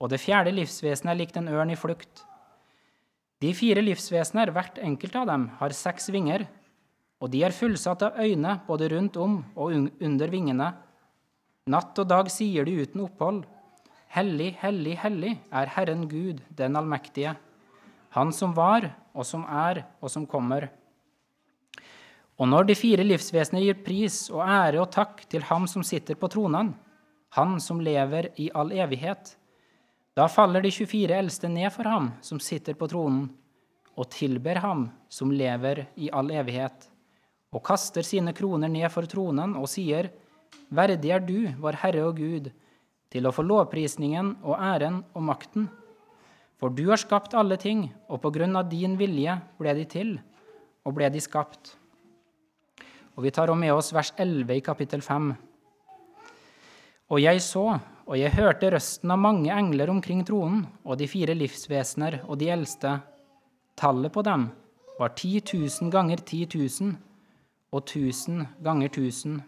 Og 0.00 0.08
det 0.08 0.22
fjerde 0.22 0.54
livsvesenet 0.54 1.12
er 1.12 1.18
likt 1.18 1.36
en 1.36 1.50
ørn 1.52 1.74
i 1.74 1.76
flukt. 1.76 2.24
De 3.42 3.50
fire 3.58 3.82
livsvesener, 3.82 4.54
hvert 4.54 4.78
enkelt 4.78 5.18
av 5.18 5.26
dem, 5.26 5.48
har 5.58 5.74
seks 5.74 6.08
vinger, 6.14 6.46
og 7.22 7.30
de 7.30 7.44
er 7.46 7.54
fullsatt 7.54 8.02
av 8.02 8.18
øyne 8.18 8.56
både 8.66 8.88
rundt 8.90 9.16
om 9.22 9.38
og 9.54 9.76
under 10.02 10.30
vingene. 10.32 10.72
Natt 11.70 11.98
og 12.02 12.08
dag 12.10 12.30
sier 12.34 12.66
de 12.66 12.74
uten 12.82 13.04
opphold. 13.04 13.44
Hellig, 14.12 14.50
hellig, 14.58 14.96
hellig 14.98 15.36
er 15.54 15.70
Herren 15.76 16.08
Gud, 16.10 16.42
den 16.50 16.76
allmektige, 16.76 17.36
Han 18.12 18.32
som 18.32 18.52
var, 18.52 18.90
og 19.14 19.24
som 19.24 19.46
er, 19.48 19.86
og 20.02 20.10
som 20.10 20.26
kommer. 20.26 20.66
Og 22.36 22.48
når 22.48 22.66
de 22.68 22.74
fire 22.76 23.06
livsvesener 23.06 23.62
gir 23.64 23.78
pris 23.86 24.26
og 24.28 24.42
ære 24.44 24.82
og 24.82 24.90
takk 24.92 25.22
til 25.30 25.46
Ham 25.48 25.64
som 25.70 25.82
sitter 25.82 26.18
på 26.18 26.28
tronen, 26.28 26.74
Han 27.30 27.60
som 27.60 27.80
lever 27.80 28.28
i 28.36 28.50
all 28.52 28.72
evighet, 28.72 29.36
da 30.14 30.26
faller 30.28 30.60
de 30.60 30.70
24 30.70 31.16
eldste 31.16 31.48
ned 31.48 31.72
for 31.72 31.88
Ham 31.88 32.12
som 32.20 32.40
sitter 32.40 32.74
på 32.74 32.90
tronen, 32.90 33.30
og 33.96 34.10
tilber 34.10 34.60
Ham 34.60 34.90
som 35.08 35.30
lever 35.30 35.86
i 35.96 36.10
all 36.12 36.28
evighet, 36.30 36.91
og 37.52 37.62
kaster 37.66 38.04
sine 38.06 38.32
kroner 38.36 38.70
ned 38.72 38.88
for 38.92 39.08
tronen 39.08 39.56
og 39.60 39.68
sier, 39.70 40.10
Verdig 40.72 41.10
er 41.12 41.20
du, 41.20 41.50
vår 41.60 41.76
Herre 41.82 42.06
og 42.08 42.16
Gud, 42.16 42.48
til 43.12 43.28
å 43.28 43.32
få 43.34 43.44
lovprisningen 43.44 44.38
og 44.40 44.56
æren 44.56 45.02
og 45.12 45.24
makten. 45.28 45.66
For 46.56 46.72
du 46.72 46.86
har 46.88 47.00
skapt 47.00 47.36
alle 47.36 47.58
ting, 47.60 47.90
og 48.08 48.22
på 48.24 48.30
grunn 48.32 48.56
av 48.56 48.70
din 48.70 48.96
vilje 48.96 49.34
ble 49.60 49.74
de 49.76 49.84
til, 49.88 50.14
og 50.88 50.96
ble 50.96 51.10
de 51.12 51.20
skapt. 51.20 51.74
Og 53.16 53.26
vi 53.26 53.32
tar 53.34 53.52
med 53.52 53.74
oss 53.74 53.92
vers 53.92 54.14
11 54.16 54.56
i 54.56 54.64
kapittel 54.64 55.04
5. 55.04 55.32
Og 57.12 57.20
jeg 57.20 57.44
så, 57.44 57.66
og 58.08 58.16
jeg 58.16 58.32
hørte 58.32 58.72
røsten 58.72 59.12
av 59.12 59.20
mange 59.20 59.52
engler 59.52 59.92
omkring 59.92 60.24
tronen, 60.24 60.64
og 60.88 60.96
de 60.96 61.10
fire 61.10 61.36
livsvesener 61.36 62.22
og 62.24 62.40
de 62.40 62.48
eldste. 62.54 62.96
Tallet 63.76 64.12
på 64.12 64.24
dem 64.24 64.48
var 64.96 65.12
10 65.12 65.42
000 65.52 65.92
ganger 65.92 66.24
10 66.24 66.46
000 66.56 67.11
og 67.72 67.86
tusen 67.88 68.44
ganger 68.64 68.92
tusen. 68.92 69.40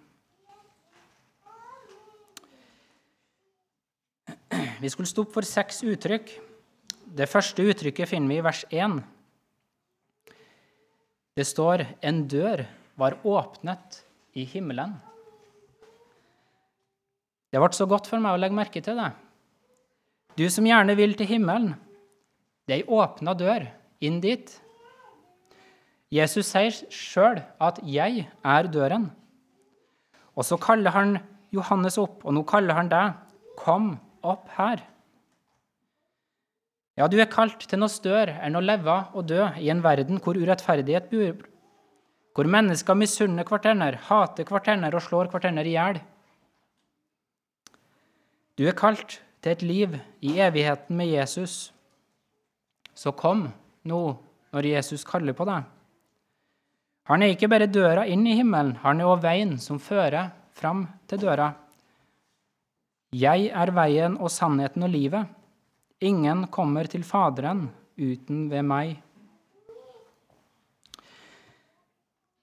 Vi 4.80 4.90
skulle 4.92 5.08
stoppe 5.08 5.36
for 5.36 5.46
seks 5.46 5.82
uttrykk. 5.84 6.30
Det 7.14 7.28
første 7.30 7.64
uttrykket 7.64 8.10
finner 8.10 8.32
vi 8.32 8.38
i 8.40 8.44
vers 8.44 8.64
1. 8.70 9.02
Det 11.36 11.46
står 11.46 11.86
'en 12.02 12.28
dør' 12.28 12.66
var 12.96 13.18
åpnet 13.24 14.04
i 14.34 14.44
himmelen. 14.44 14.94
Det 17.50 17.60
ble 17.60 17.72
så 17.72 17.86
godt 17.86 18.06
for 18.06 18.18
meg 18.18 18.34
å 18.34 18.40
legge 18.40 18.54
merke 18.54 18.82
til 18.82 18.96
det. 18.96 19.12
Du 20.36 20.50
som 20.50 20.64
gjerne 20.64 20.96
vil 20.96 21.14
til 21.14 21.26
himmelen, 21.26 21.74
det 22.66 22.74
er 22.74 22.82
ei 22.82 22.88
åpna 22.88 23.34
dør 23.34 23.68
inn 24.00 24.20
dit. 24.20 24.60
Jesus 26.12 26.46
sier 26.52 26.70
sjøl 26.90 27.42
at 27.60 27.78
'jeg 27.82 28.28
er 28.44 28.62
døren'. 28.68 29.10
Og 30.36 30.44
så 30.44 30.56
kaller 30.56 30.90
han 30.90 31.18
Johannes 31.52 31.98
opp, 31.98 32.24
og 32.24 32.34
nå 32.34 32.42
kaller 32.42 32.74
han 32.74 32.88
deg. 32.88 33.14
Kom 33.56 33.98
opp 34.22 34.48
her. 34.56 34.82
Ja, 36.96 37.08
du 37.08 37.18
er 37.18 37.30
kalt 37.30 37.58
til 37.66 37.80
noe 37.82 37.90
større 37.90 38.38
enn 38.46 38.54
å 38.54 38.62
leve 38.62 38.94
og 39.14 39.26
dø 39.26 39.42
i 39.58 39.70
en 39.70 39.82
verden 39.82 40.20
hvor 40.22 40.38
urettferdighet 40.38 41.10
bor, 41.10 41.34
hvor 42.34 42.50
mennesker 42.50 42.94
misunner 42.94 43.46
hverandre, 43.46 43.98
hater 44.08 44.46
hverandre 44.46 44.94
og 44.94 45.02
slår 45.02 45.30
hverandre 45.32 45.66
i 45.66 45.74
hjel. 45.74 46.00
Du 48.54 48.66
er 48.68 48.78
kalt 48.78 49.20
til 49.42 49.52
et 49.52 49.62
liv 49.66 49.96
i 50.22 50.38
evigheten 50.38 50.94
med 50.96 51.10
Jesus. 51.10 51.72
Så 52.94 53.10
kom 53.10 53.48
nå 53.82 54.02
når 54.54 54.70
Jesus 54.70 55.02
kaller 55.06 55.34
på 55.34 55.46
deg. 55.48 55.66
Han 57.10 57.20
er 57.20 57.34
ikke 57.34 57.50
bare 57.52 57.68
døra 57.68 58.06
inn 58.08 58.24
i 58.24 58.36
himmelen, 58.38 58.78
han 58.80 59.00
er 59.00 59.10
òg 59.10 59.20
veien 59.26 59.58
som 59.60 59.80
fører 59.82 60.30
fram 60.56 60.86
til 61.10 61.20
døra. 61.26 61.50
Jeg 63.14 63.50
er 63.52 63.70
veien 63.76 64.16
og 64.16 64.32
sannheten 64.32 64.86
og 64.86 64.90
livet. 64.90 65.28
Ingen 66.02 66.46
kommer 66.50 66.88
til 66.90 67.04
Faderen 67.06 67.68
uten 68.00 68.48
ved 68.50 68.64
meg. 68.66 68.96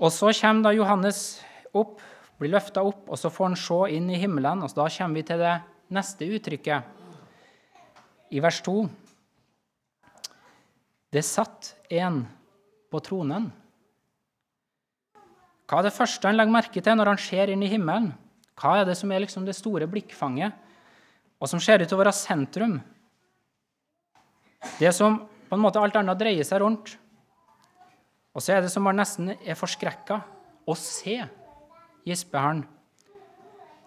Og 0.01 0.13
så 0.13 0.31
kommer 0.37 0.69
da 0.69 0.73
Johannes 0.77 1.41
opp, 1.77 1.99
blir 2.39 2.53
løfta 2.53 2.85
opp, 2.85 3.03
og 3.09 3.19
så 3.19 3.29
får 3.33 3.49
han 3.49 3.59
se 3.59 3.79
inn 3.97 4.07
i 4.09 4.21
himmelen. 4.21 4.63
og 4.63 4.73
Da 4.73 4.87
kommer 4.89 5.19
vi 5.19 5.25
til 5.27 5.41
det 5.41 5.57
neste 5.93 6.25
uttrykket, 6.25 6.97
i 8.31 8.39
vers 8.39 8.61
2. 8.63 8.77
Det 11.11 11.25
satt 11.27 11.73
en 11.91 12.23
på 12.89 13.01
tronen. 13.03 13.51
Hva 15.71 15.79
er 15.79 15.87
det 15.87 15.95
første 15.95 16.27
han 16.27 16.35
legger 16.35 16.51
merke 16.51 16.81
til 16.83 16.97
når 16.99 17.13
han 17.13 17.19
ser 17.23 17.47
inn 17.53 17.61
i 17.63 17.69
himmelen? 17.71 18.09
Hva 18.59 18.81
er 18.81 18.89
det 18.89 18.97
som 18.99 19.11
er 19.15 19.21
liksom 19.23 19.45
det 19.47 19.55
store 19.55 19.87
blikkfanget, 19.87 20.51
og 21.39 21.47
som 21.47 21.61
ser 21.63 21.79
ut 21.79 21.87
til 21.87 21.95
å 21.95 22.01
være 22.01 22.11
sentrum? 22.11 22.73
Det 24.75 24.91
som 24.91 25.15
på 25.47 25.55
en 25.55 25.63
måte 25.63 25.79
alt 25.79 25.95
annet 25.95 26.19
dreier 26.19 26.43
seg 26.47 26.59
rundt. 26.59 26.97
Og 28.35 28.43
så 28.43 28.57
er 28.57 28.65
det 28.65 28.73
som 28.73 28.83
han 28.87 28.99
nesten 28.99 29.31
er 29.31 29.57
forskrekka. 29.59 30.19
Å 30.67 30.75
se, 30.77 31.17
gisper 32.03 32.43
han. 32.43 32.65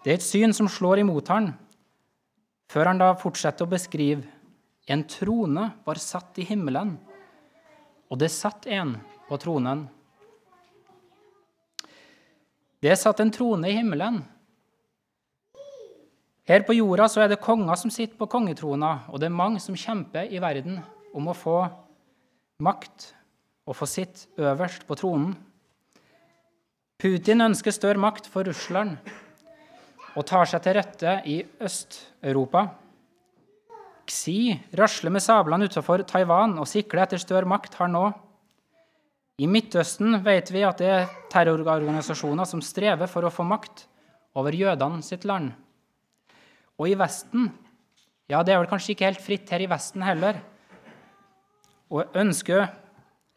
Det 0.01 0.09
er 0.09 0.17
et 0.17 0.25
syn 0.25 0.57
som 0.57 0.69
slår 0.69 1.03
imot 1.03 1.29
han, 1.29 1.51
før 2.69 2.89
han 2.89 3.01
da 3.01 3.13
fortsetter 3.17 3.65
å 3.65 3.71
beskrive 3.71 4.25
en 4.89 5.05
trone 5.09 5.69
var 5.85 6.01
satt 6.01 6.41
i 6.41 6.45
himmelen, 6.49 6.95
og 8.09 8.19
det 8.21 8.29
satt 8.33 8.65
en 8.69 8.97
på 9.29 9.37
tronen. 9.41 9.87
Det 12.85 12.91
er 12.93 12.99
satt 13.01 13.17
en 13.23 13.31
trone 13.33 13.65
i 13.65 13.73
himmelen. 13.73 14.19
Her 16.45 16.61
på 16.67 16.75
jorda 16.77 17.07
så 17.09 17.23
er 17.23 17.31
det 17.31 17.41
konger 17.41 17.79
som 17.81 17.89
sitter 17.89 18.13
på 18.19 18.27
kongetrona, 18.29 19.07
og 19.09 19.17
det 19.17 19.25
er 19.25 19.33
mange 19.33 19.57
som 19.63 19.73
kjemper 19.73 20.29
i 20.29 20.37
verden 20.37 20.77
om 21.17 21.31
å 21.31 21.33
få 21.33 21.63
makt 22.61 23.07
og 23.65 23.73
få 23.79 23.87
sitt 23.89 24.27
øverst 24.37 24.85
på 24.85 24.99
tronen. 24.99 25.33
Putin 27.01 27.41
ønsker 27.47 27.73
større 27.73 28.03
makt 28.03 28.29
for 28.29 28.45
Russland 28.45 28.99
og 30.13 30.27
tar 30.29 30.45
seg 30.45 30.61
til 30.67 30.77
rette 30.77 31.15
i 31.25 31.39
Øst-Europa. 31.41 32.67
Xi 34.05 34.59
rasler 34.77 35.09
med 35.09 35.25
sablene 35.25 35.65
utenfor 35.65 36.05
Taiwan 36.05 36.53
og 36.61 36.69
sikler 36.69 37.07
etter 37.07 37.17
større 37.17 37.49
makt 37.49 37.81
her 37.81 37.89
nå. 37.89 38.11
I 39.35 39.47
Midtøsten 39.51 40.15
vet 40.23 40.47
vi 40.53 40.61
at 40.63 40.79
det 40.79 40.87
er 40.87 41.09
terrororganisasjoner 41.33 42.47
som 42.47 42.61
strever 42.63 43.09
for 43.11 43.27
å 43.27 43.33
få 43.33 43.43
makt 43.43 43.83
over 44.39 44.55
jødene 44.55 45.03
sitt 45.03 45.25
land. 45.27 45.51
Og 46.79 46.91
i 46.91 46.97
Vesten 46.99 47.51
Ja, 48.31 48.41
det 48.41 48.55
er 48.55 48.61
vel 48.61 48.69
kanskje 48.71 48.95
ikke 48.95 49.05
helt 49.05 49.21
fritt 49.21 49.51
her 49.53 49.61
i 49.61 49.67
Vesten 49.69 50.01
heller. 50.01 50.39
Og 51.93 52.15
ønsket 52.17 52.71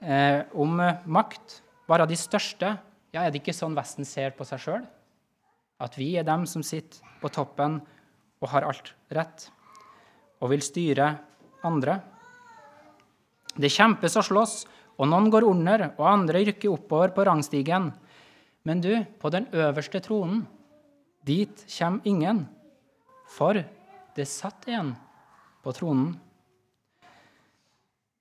eh, 0.01 0.47
om 0.55 0.79
makt 1.05 1.59
være 1.91 2.07
de 2.09 2.17
største 2.17 2.77
Ja, 3.13 3.25
er 3.25 3.33
det 3.33 3.43
ikke 3.43 3.57
sånn 3.57 3.77
Vesten 3.77 4.07
ser 4.09 4.33
på 4.39 4.47
seg 4.47 4.63
sjøl? 4.63 4.87
At 5.83 5.99
vi 5.99 6.13
er 6.19 6.27
dem 6.27 6.47
som 6.47 6.63
sitter 6.63 7.03
på 7.19 7.31
toppen 7.35 7.81
og 8.39 8.51
har 8.53 8.67
alt 8.67 8.95
rett, 9.11 9.49
og 10.39 10.53
vil 10.53 10.63
styre 10.63 11.11
andre? 11.67 11.99
Det 13.59 13.71
kjempes 13.75 14.15
og 14.19 14.27
slåss, 14.29 14.57
og 14.99 15.07
noen 15.07 15.31
går 15.31 15.47
under, 15.47 15.89
og 15.97 16.07
andre 16.11 16.43
rykker 16.49 16.73
oppover 16.75 17.13
på 17.15 17.25
rangstigen. 17.29 17.93
Men 18.67 18.81
du, 18.83 18.93
på 19.23 19.31
den 19.31 19.47
øverste 19.55 20.01
tronen, 20.03 20.43
dit 21.27 21.65
kommer 21.79 22.09
ingen. 22.09 22.47
For 23.31 23.61
det 24.17 24.27
satt 24.27 24.67
en 24.73 24.97
på 25.63 25.75
tronen. 25.77 26.17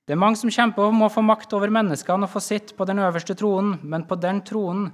Det 0.08 0.16
er 0.16 0.22
mange 0.22 0.40
som 0.40 0.52
kjemper 0.54 0.88
om 0.88 1.02
å 1.04 1.12
få 1.12 1.24
makt 1.26 1.52
over 1.58 1.72
menneskene 1.74 2.28
og 2.28 2.32
få 2.32 2.40
sitt 2.44 2.72
på 2.78 2.86
den 2.88 3.02
øverste 3.04 3.36
tronen, 3.36 3.80
men 3.84 4.06
på 4.08 4.16
den 4.16 4.40
tronen 4.46 4.92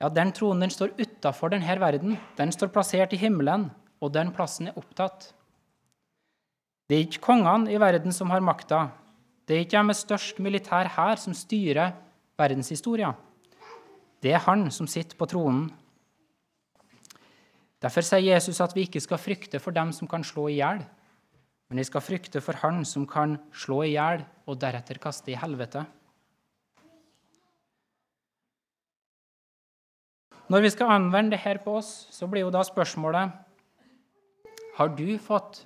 ja, 0.00 0.10
den 0.12 0.32
tronen 0.36 0.66
den 0.66 0.72
står 0.72 0.92
utafor 0.98 1.52
denne 1.52 1.76
verden. 1.80 2.16
Den 2.36 2.52
står 2.52 2.68
plassert 2.72 3.14
i 3.16 3.20
himmelen, 3.20 3.70
og 4.00 4.12
den 4.12 4.32
plassen 4.36 4.68
er 4.68 4.76
opptatt. 4.76 5.30
Det 6.86 6.96
er 6.96 7.06
ikke 7.06 7.24
kongene 7.30 7.72
i 7.72 7.80
verden 7.80 8.12
som 8.14 8.30
har 8.30 8.44
makta. 8.44 8.90
Det 9.46 9.54
er 9.54 9.62
ikke 9.62 9.76
jeg 9.78 9.86
med 9.86 9.94
størst 9.94 10.38
militær 10.42 10.88
hær 10.96 11.20
som 11.22 11.34
styrer 11.34 11.94
verdenshistoria. 12.38 13.12
Det 14.22 14.32
er 14.34 14.42
han 14.42 14.66
som 14.74 14.88
sitter 14.90 15.14
på 15.18 15.28
tronen. 15.30 15.68
Derfor 17.82 18.02
sier 18.02 18.32
Jesus 18.32 18.58
at 18.64 18.74
vi 18.74 18.86
ikke 18.88 19.02
skal 19.04 19.20
frykte 19.22 19.60
for 19.62 19.76
dem 19.76 19.92
som 19.94 20.08
kan 20.10 20.24
slå 20.26 20.48
i 20.50 20.56
hjel, 20.58 20.80
men 21.68 21.78
vi 21.78 21.84
skal 21.86 22.02
frykte 22.02 22.42
for 22.42 22.58
han 22.62 22.82
som 22.88 23.04
kan 23.06 23.36
slå 23.54 23.84
i 23.84 23.92
hjel 23.92 24.24
og 24.46 24.58
deretter 24.58 24.98
kaste 25.02 25.30
i 25.30 25.38
helvete. 25.38 25.84
Når 30.50 30.62
vi 30.62 30.70
skal 30.74 30.90
anvende 30.94 31.34
det 31.34 31.42
her 31.42 31.58
på 31.62 31.76
oss, 31.78 32.06
så 32.14 32.26
blir 32.30 32.46
jo 32.46 32.54
da 32.54 32.62
spørsmålet 32.66 33.34
Har 34.76 34.90
du 34.94 35.18
fått 35.18 35.64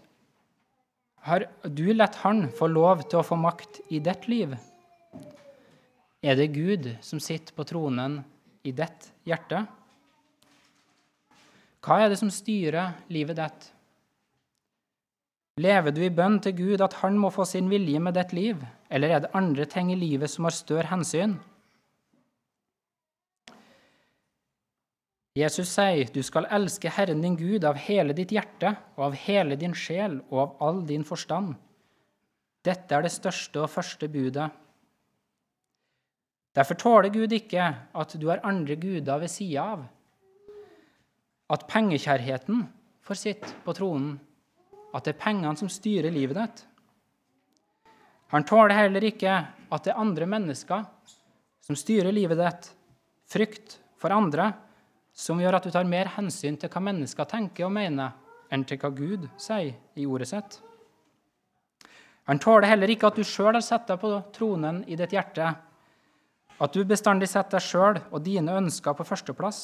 Har 1.21 1.45
du 1.65 1.91
latt 1.93 2.17
Han 2.25 2.47
få 2.57 2.71
lov 2.71 3.05
til 3.09 3.21
å 3.21 3.27
få 3.27 3.37
makt 3.37 3.83
i 3.93 4.01
ditt 4.01 4.29
liv? 4.31 4.55
Er 6.21 6.37
det 6.37 6.53
Gud 6.55 6.89
som 7.05 7.21
sitter 7.21 7.53
på 7.57 7.65
tronen 7.69 8.21
i 8.65 8.73
ditt 8.77 9.11
hjerte? 9.29 9.65
Hva 11.81 12.01
er 12.05 12.13
det 12.13 12.19
som 12.21 12.33
styrer 12.33 12.97
livet 13.13 13.39
ditt? 13.41 13.69
Lever 15.61 15.93
du 15.93 16.01
i 16.05 16.13
bønn 16.13 16.39
til 16.41 16.57
Gud 16.57 16.85
at 16.85 16.99
Han 17.03 17.19
må 17.21 17.29
få 17.33 17.45
sin 17.49 17.69
vilje 17.73 18.01
med 18.01 18.17
ditt 18.17 18.33
liv, 18.37 18.61
eller 18.89 19.13
er 19.13 19.25
det 19.25 19.35
andre 19.37 19.67
ting 19.69 19.93
i 19.93 19.99
livet 19.99 20.33
som 20.33 20.49
har 20.49 20.57
større 20.57 20.89
hensyn? 20.89 21.37
Jesus 25.37 25.71
sier 25.71 26.09
du 26.11 26.23
skal 26.27 26.49
elske 26.51 26.91
Herren 26.91 27.21
din 27.23 27.37
Gud 27.39 27.65
av 27.65 27.79
hele 27.79 28.15
ditt 28.17 28.33
hjerte 28.35 28.73
og 28.97 29.11
av 29.11 29.19
hele 29.23 29.57
din 29.59 29.77
sjel 29.79 30.19
og 30.31 30.41
av 30.43 30.57
all 30.67 30.81
din 30.89 31.05
forstand. 31.07 31.55
Dette 32.67 32.97
er 32.97 33.07
det 33.07 33.13
største 33.15 33.63
og 33.63 33.71
første 33.71 34.09
budet. 34.11 34.49
Derfor 36.51 36.75
tåler 36.75 37.15
Gud 37.15 37.33
ikke 37.33 37.69
at 37.95 38.17
du 38.19 38.27
har 38.29 38.43
andre 38.45 38.75
guder 38.77 39.23
ved 39.23 39.31
sida 39.31 39.69
av 39.77 39.87
at 41.51 41.67
pengekjærheten 41.71 42.65
får 43.07 43.19
sitte 43.19 43.53
på 43.65 43.75
tronen, 43.75 44.17
at 44.95 45.07
det 45.07 45.15
er 45.15 45.23
pengene 45.23 45.59
som 45.59 45.71
styrer 45.71 46.11
livet 46.15 46.39
ditt. 46.39 46.65
Han 48.31 48.47
tåler 48.47 48.77
heller 48.77 49.07
ikke 49.07 49.33
at 49.71 49.87
det 49.87 49.95
er 49.95 50.03
andre 50.03 50.27
mennesker 50.31 50.85
som 51.67 51.79
styrer 51.79 52.15
livet 52.15 52.39
ditt, 52.39 52.69
frykt 53.31 53.79
for 53.99 54.15
andre, 54.15 54.53
som 55.21 55.41
gjør 55.41 55.59
at 55.59 55.67
du 55.67 55.73
tar 55.75 55.89
mer 55.89 56.09
hensyn 56.17 56.57
til 56.57 56.71
hva 56.73 56.81
mennesker 56.85 57.29
tenker 57.29 57.67
og 57.67 57.75
mener, 57.77 58.15
enn 58.51 58.65
til 58.67 58.81
hva 58.81 58.91
Gud 58.95 59.29
sier 59.41 59.75
i 59.95 60.07
ordet 60.09 60.31
sitt. 60.31 60.57
Han 62.31 62.41
tåler 62.41 62.71
heller 62.71 62.91
ikke 62.93 63.11
at 63.11 63.19
du 63.19 63.27
sjøl 63.27 63.57
har 63.57 63.65
satt 63.65 63.89
deg 63.91 64.01
på 64.01 64.15
tronen 64.35 64.83
i 64.89 64.97
ditt 64.99 65.13
hjerte, 65.15 65.53
at 66.61 66.75
du 66.77 66.85
bestandig 66.89 67.29
setter 67.31 67.59
deg 67.59 67.67
sjøl 67.67 68.01
og 68.11 68.25
dine 68.25 68.57
ønsker 68.61 68.97
på 68.97 69.07
førsteplass. 69.09 69.61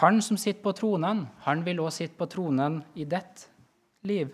Han 0.00 0.22
som 0.24 0.38
sitter 0.40 0.62
på 0.64 0.72
tronen, 0.76 1.26
han 1.44 1.62
vil 1.66 1.82
også 1.82 2.04
sitte 2.04 2.18
på 2.18 2.28
tronen 2.32 2.80
i 2.94 3.04
ditt 3.04 3.46
liv. 4.08 4.32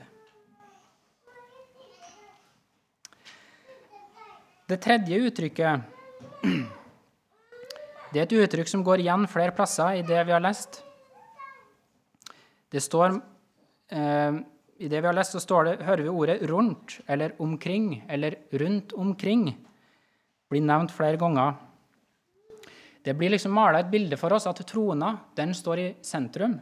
Det 4.68 4.80
tredje 4.84 5.22
uttrykket 5.24 6.76
det 8.12 8.20
er 8.20 8.24
et 8.24 8.36
uttrykk 8.40 8.70
som 8.70 8.84
går 8.84 9.02
igjen 9.04 9.26
flere 9.28 9.52
plasser 9.56 9.98
i 9.98 10.04
det 10.06 10.22
vi 10.24 10.32
har 10.32 10.40
lest. 10.40 10.80
Det 12.72 12.80
står, 12.80 13.20
eh, 13.90 14.40
I 14.78 14.88
det 14.88 15.00
vi 15.00 15.06
har 15.06 15.14
lest, 15.14 15.32
så 15.32 15.40
står 15.40 15.64
det, 15.64 15.84
hører 15.84 16.02
vi 16.02 16.08
ordet 16.08 16.42
'rundt' 16.42 17.00
eller 17.08 17.30
'omkring' 17.38 18.04
eller 18.08 18.36
'rundt 18.52 18.92
omkring' 18.92 19.56
blir 20.48 20.60
nevnt 20.60 20.90
flere 20.90 21.16
ganger. 21.16 21.56
Det 23.02 23.14
blir 23.14 23.30
liksom 23.30 23.52
mala 23.52 23.80
et 23.80 23.90
bilde 23.90 24.16
for 24.16 24.32
oss 24.32 24.46
at 24.46 24.66
trona 24.66 25.18
den 25.34 25.54
står 25.54 25.78
i 25.78 25.94
sentrum. 26.02 26.60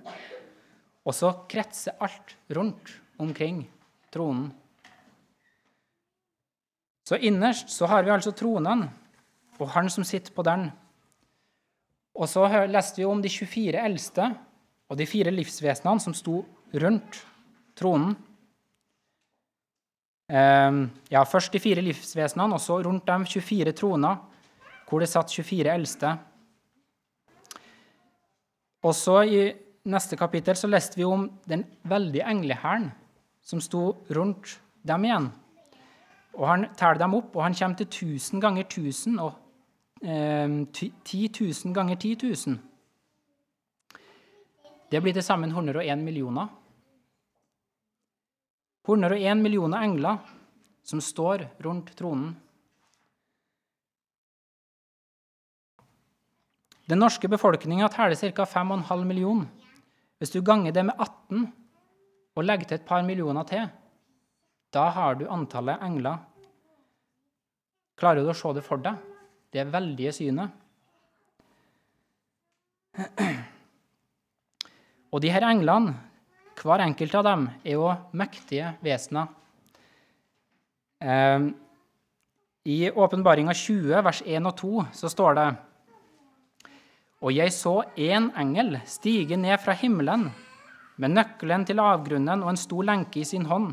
Og 1.06 1.14
så 1.14 1.46
kretser 1.48 1.96
alt 2.00 2.37
rundt 2.50 3.00
omkring 3.18 3.68
tronen. 4.11 4.52
Så 7.04 7.16
innerst 7.16 7.70
så 7.70 7.87
har 7.87 8.02
vi 8.02 8.11
altså 8.11 8.32
tronen 8.35 8.88
og 9.59 9.68
han 9.68 9.88
som 9.90 10.04
sitter 10.04 10.32
på 10.32 10.42
den. 10.42 10.70
Og 12.16 12.29
så 12.31 12.46
leste 12.70 13.02
vi 13.02 13.09
om 13.09 13.20
de 13.20 13.29
24 13.29 13.81
eldste 13.83 14.31
og 14.88 14.96
de 14.96 15.07
fire 15.09 15.33
livsvesenene 15.35 16.00
som 16.00 16.14
sto 16.16 16.38
rundt 16.81 17.18
tronen. 17.76 18.14
Ehm, 20.33 20.88
ja, 21.11 21.22
Først 21.24 21.52
de 21.52 21.61
fire 21.62 21.85
livsvesenene, 21.85 22.57
og 22.57 22.61
så 22.61 22.81
rundt 22.83 23.07
dem 23.07 23.26
24 23.26 23.72
troner, 23.72 24.16
hvor 24.88 25.02
det 25.02 25.11
satt 25.11 25.31
24 25.31 25.70
eldste. 25.74 26.16
Og 28.83 28.94
så 28.94 29.22
I 29.26 29.55
neste 29.87 30.16
kapittel 30.16 30.57
så 30.57 30.70
leste 30.70 30.96
vi 30.96 31.05
om 31.05 31.29
den 31.46 31.64
veldige 31.83 32.26
englehæren 32.26 32.90
som 33.42 33.61
sto 33.61 33.96
rundt 34.11 34.61
dem 34.87 35.05
igjen. 35.05 35.33
Og 36.35 36.48
Han 36.48 36.66
teller 36.76 36.98
dem 36.98 37.14
opp, 37.14 37.37
og 37.37 37.42
han 37.42 37.55
kommer 37.55 37.76
til 37.76 37.87
1000 37.87 38.40
ganger 38.40 38.64
1000 38.64 39.20
og 39.20 39.33
10 40.00 41.30
000 41.64 41.74
ganger 41.74 41.96
10 41.96 42.16
000. 42.46 42.59
Det 44.90 45.00
blir 45.02 45.12
til 45.16 45.24
sammen 45.24 45.50
101 45.50 45.98
millioner. 45.98 46.48
101 48.87 49.40
millioner 49.42 49.82
engler 49.82 50.18
som 50.87 51.00
står 51.02 51.48
rundt 51.64 51.96
tronen. 51.98 52.37
Den 56.87 57.02
norske 57.02 57.26
befolkninga 57.28 57.88
teller 57.90 58.14
ca. 58.14 58.44
5,5 58.44 59.04
millioner. 59.04 59.48
Hvis 60.18 60.30
du 60.30 60.40
ganger 60.40 60.72
det 60.72 60.85
med 60.87 60.94
18 60.98 61.48
og 62.37 62.44
legger 62.44 62.68
til 62.68 62.78
et 62.78 62.87
par 62.87 63.02
millioner 63.02 63.44
til, 63.44 63.66
da 64.72 64.87
har 64.94 65.18
du 65.18 65.26
antallet 65.26 65.82
engler. 65.82 66.22
Klarer 67.98 68.22
du 68.22 68.30
å 68.30 68.37
se 68.37 68.52
det 68.54 68.62
for 68.64 68.78
deg? 68.78 69.15
Det 69.57 69.62
veldige 69.73 70.11
synet. 70.12 70.53
Og 75.12 75.23
de 75.25 75.31
her 75.33 75.47
englene, 75.49 75.95
hver 76.61 76.83
enkelt 76.85 77.14
av 77.16 77.25
dem, 77.25 77.47
er 77.64 77.79
jo 77.79 77.87
mektige 78.12 78.75
vesener. 78.85 79.31
Eh, 81.01 81.47
I 82.69 82.90
Åpenbaringa 82.90 83.55
20, 83.57 84.03
vers 84.05 84.21
1 84.27 84.51
og 84.51 84.55
2, 84.61 84.85
så 84.92 85.09
står 85.12 85.40
det 85.40 85.49
Og 87.25 87.33
jeg 87.33 87.53
så 87.57 87.79
én 87.97 88.29
engel 88.37 88.77
stige 88.85 89.40
ned 89.40 89.57
fra 89.64 89.73
himmelen 89.73 90.29
med 91.01 91.16
nøkkelen 91.16 91.64
til 91.64 91.81
avgrunnen 91.81 92.45
og 92.45 92.53
en 92.53 92.61
stor 92.61 92.85
lenke 92.85 93.21
i 93.21 93.25
sin 93.25 93.49
hånd. 93.49 93.73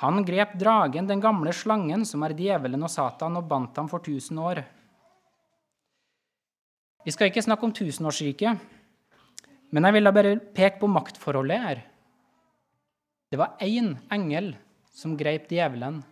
Han 0.00 0.24
grep 0.24 0.56
dragen, 0.58 1.06
den 1.06 1.20
gamle 1.20 1.52
slangen, 1.52 2.06
som 2.08 2.22
er 2.24 2.34
djevelen 2.38 2.82
og 2.82 2.90
Satan, 2.90 3.36
og 3.36 3.48
bandt 3.48 3.76
ham 3.78 3.90
for 3.90 4.02
tusen 4.02 4.38
år. 4.40 4.62
Vi 7.04 7.10
skal 7.10 7.30
ikke 7.30 7.42
snakke 7.42 7.66
om 7.66 7.74
tusenårsriket, 7.74 8.58
men 9.72 9.86
jeg 9.88 9.96
vil 9.96 10.06
da 10.06 10.12
bare 10.14 10.36
peke 10.54 10.78
på 10.80 10.90
maktforholdet 10.90 11.62
her. 11.66 11.82
Det 13.32 13.40
var 13.40 13.56
én 13.64 13.94
engel 14.12 14.52
som 14.92 15.16
grep 15.16 15.48
djevelen 15.50 16.02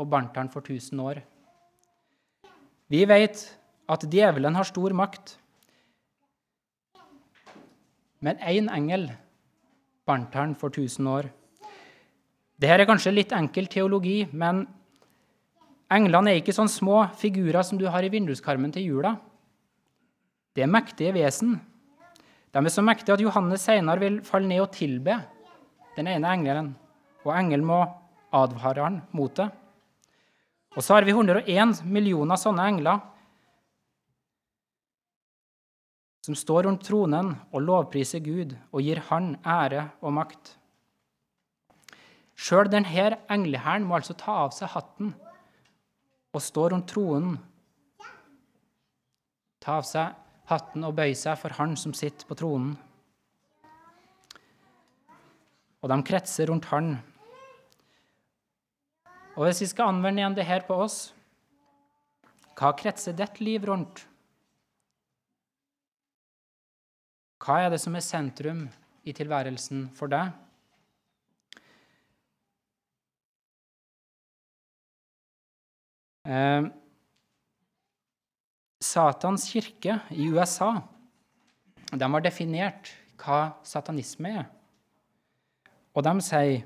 og 0.00 0.08
bandt 0.10 0.38
han 0.40 0.48
for 0.50 0.64
tusen 0.64 1.00
år. 1.04 1.20
Vi 2.90 3.04
vet 3.06 3.42
at 3.90 4.06
djevelen 4.10 4.56
har 4.56 4.66
stor 4.66 4.94
makt, 4.96 5.36
men 8.20 8.40
én 8.42 8.68
engel 8.72 9.10
bandt 10.08 10.34
han 10.34 10.56
for 10.58 10.72
tusen 10.74 11.06
år. 11.06 11.30
Dette 12.60 12.82
er 12.82 12.88
kanskje 12.88 13.14
litt 13.14 13.30
enkel 13.32 13.70
teologi, 13.72 14.26
men 14.36 14.66
englene 15.90 16.34
er 16.34 16.42
ikke 16.42 16.52
sånne 16.52 16.72
små 16.72 16.98
figurer 17.16 17.64
som 17.64 17.80
du 17.80 17.86
har 17.88 18.04
i 18.04 18.10
vinduskarmen 18.12 18.74
til 18.74 18.84
jula. 18.84 19.14
Det 20.52 20.66
er 20.66 20.68
mektige 20.68 21.14
vesen. 21.16 21.54
De 22.52 22.60
er 22.60 22.74
så 22.74 22.84
mektige 22.84 23.16
at 23.16 23.24
Johannes 23.24 23.64
senere 23.64 24.02
vil 24.02 24.20
falle 24.26 24.50
ned 24.50 24.60
og 24.60 24.74
tilbe 24.76 25.16
den 25.96 26.10
ene 26.12 26.34
engelen, 26.34 26.74
og 27.24 27.32
engelen 27.32 27.64
må 27.64 27.80
advare 28.36 28.84
han 28.84 29.00
mot 29.16 29.32
det. 29.40 29.48
Og 30.76 30.84
så 30.84 30.98
har 30.98 31.08
vi 31.08 31.16
101 31.16 31.80
millioner 31.88 32.38
sånne 32.38 32.68
engler 32.74 33.00
som 36.26 36.36
står 36.36 36.68
rundt 36.68 36.84
tronen 36.84 37.32
og 37.50 37.64
lovpriser 37.64 38.20
Gud 38.20 38.52
og 38.68 38.84
gir 38.84 39.00
Han 39.08 39.38
ære 39.40 39.88
og 40.04 40.12
makt. 40.20 40.59
Sjøl 42.40 42.70
denne 42.72 43.10
englehæren 43.28 43.84
må 43.84 43.98
altså 43.98 44.16
ta 44.16 44.38
av 44.46 44.54
seg 44.56 44.72
hatten 44.72 45.12
og 46.32 46.40
stå 46.40 46.70
rundt 46.72 46.88
tronen. 46.88 47.36
Ta 49.60 49.76
av 49.82 49.84
seg 49.84 50.16
hatten 50.48 50.86
og 50.88 50.96
bøye 50.96 51.18
seg 51.18 51.36
for 51.36 51.52
Han 51.58 51.76
som 51.76 51.92
sitter 51.96 52.24
på 52.26 52.38
tronen. 52.40 52.72
Og 55.80 55.92
de 55.92 56.00
kretser 56.06 56.48
rundt 56.48 56.70
Han. 56.72 56.94
Og 59.36 59.46
hvis 59.46 59.62
vi 59.64 59.72
skal 59.74 59.92
anvende 59.92 60.22
igjen 60.22 60.36
det 60.36 60.48
her 60.48 60.64
på 60.64 60.80
oss, 60.84 60.98
hva 62.56 62.72
kretser 62.76 63.16
ditt 63.16 63.40
liv 63.40 63.64
rundt? 63.68 64.06
Hva 67.40 67.62
er 67.64 67.72
det 67.72 67.80
som 67.80 67.96
er 67.96 68.04
sentrum 68.04 68.66
i 69.08 69.14
tilværelsen 69.16 69.90
for 69.96 70.12
deg? 70.12 70.32
Eh, 76.26 76.68
Satans 78.80 79.46
kirke 79.52 79.98
i 80.10 80.26
USA 80.32 80.72
de 81.90 82.06
har 82.06 82.22
definert 82.22 82.90
hva 83.20 83.56
satanisme 83.66 84.30
er. 84.40 84.46
Og 85.96 86.04
de 86.06 86.12
sier 86.24 86.62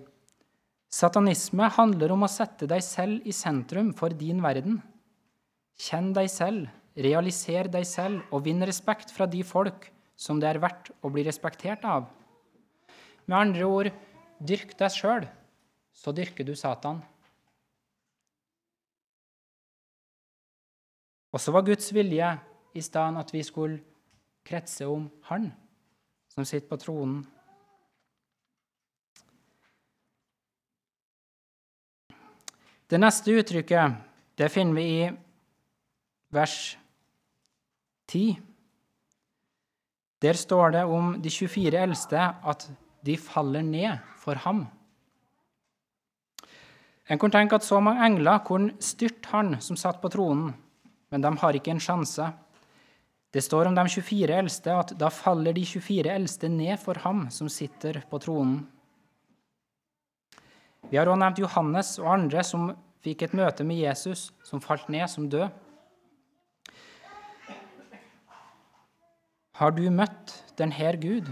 satanisme 0.93 1.69
handler 1.79 2.13
om 2.15 2.27
å 2.27 2.31
sette 2.31 2.69
deg 2.71 2.85
selv 2.85 3.25
i 3.27 3.33
sentrum 3.35 3.93
for 3.97 4.15
din 4.15 4.43
verden. 4.45 4.83
Kjenn 5.81 6.13
deg 6.15 6.29
selv, 6.31 6.69
realiser 6.95 7.71
deg 7.73 7.87
selv 7.89 8.29
og 8.31 8.45
vinn 8.45 8.63
respekt 8.63 9.11
fra 9.15 9.27
de 9.27 9.43
folk 9.43 9.89
som 10.15 10.39
det 10.39 10.53
er 10.53 10.63
verdt 10.63 10.93
å 11.03 11.11
bli 11.11 11.25
respektert 11.27 11.83
av. 11.89 12.07
Med 13.27 13.39
andre 13.39 13.67
ord 13.67 13.91
dyrk 14.39 14.77
deg 14.79 14.93
sjøl, 14.93 15.27
så 15.95 16.13
dyrker 16.15 16.47
du 16.47 16.55
Satan. 16.59 17.01
Og 21.35 21.43
så 21.43 21.51
var 21.51 21.67
Guds 21.67 21.91
vilje 21.91 22.29
i 22.79 22.83
stedet 22.83 23.19
at 23.19 23.33
vi 23.35 23.43
skulle 23.43 23.81
kretse 24.47 24.87
om 24.87 25.09
Han 25.31 25.51
som 26.31 26.47
sitter 26.47 26.69
på 26.69 26.79
tronen. 26.79 27.25
Det 32.91 33.01
neste 33.01 33.35
uttrykket 33.35 33.99
det 34.39 34.51
finner 34.53 34.79
vi 34.79 34.87
i 35.03 35.11
vers 36.35 36.57
10. 38.11 38.39
Der 40.23 40.39
står 40.39 40.75
det 40.75 40.85
om 40.87 41.15
de 41.23 41.31
24 41.31 41.83
eldste 41.83 42.19
at 42.45 42.67
de 43.05 43.17
faller 43.19 43.63
ned 43.63 43.99
for 44.23 44.39
ham. 44.47 44.67
En 47.11 47.19
kunne 47.19 47.35
tenke 47.35 47.59
at 47.59 47.67
så 47.67 47.81
mange 47.81 48.07
engler 48.07 48.45
kunne 48.47 48.77
styrte 48.81 49.29
han 49.35 49.59
som 49.61 49.77
satt 49.77 50.01
på 50.01 50.09
tronen, 50.15 50.55
men 51.15 51.23
de 51.23 51.31
har 51.39 51.55
ikke 51.55 51.71
en 51.71 51.79
sjanse. 51.83 52.25
Det 53.31 53.43
står 53.47 53.69
om 53.71 53.77
de 53.79 53.83
24 53.87 54.35
eldste 54.35 54.73
at 54.75 54.93
da 54.99 55.07
faller 55.15 55.55
de 55.55 55.63
24 55.63 56.11
eldste 56.11 56.49
ned 56.51 56.75
for 56.83 56.99
ham 57.05 57.29
som 57.31 57.47
sitter 57.47 58.01
på 58.11 58.19
tronen. 58.19 58.65
Vi 60.91 60.99
har 60.99 61.07
også 61.07 61.21
nevnt 61.23 61.39
Johannes 61.39 61.93
og 62.03 62.09
andre 62.17 62.43
som 62.43 62.73
fikk 63.07 63.23
et 63.23 63.37
møte 63.39 63.63
med 63.67 63.79
Jesus, 63.79 64.33
som 64.43 64.63
falt 64.63 64.89
ned 64.91 65.07
som 65.13 65.29
død. 65.31 65.47
Har 69.55 69.71
du 69.71 69.85
møtt 69.95 70.35
denne 70.59 70.91
Gud? 70.99 71.31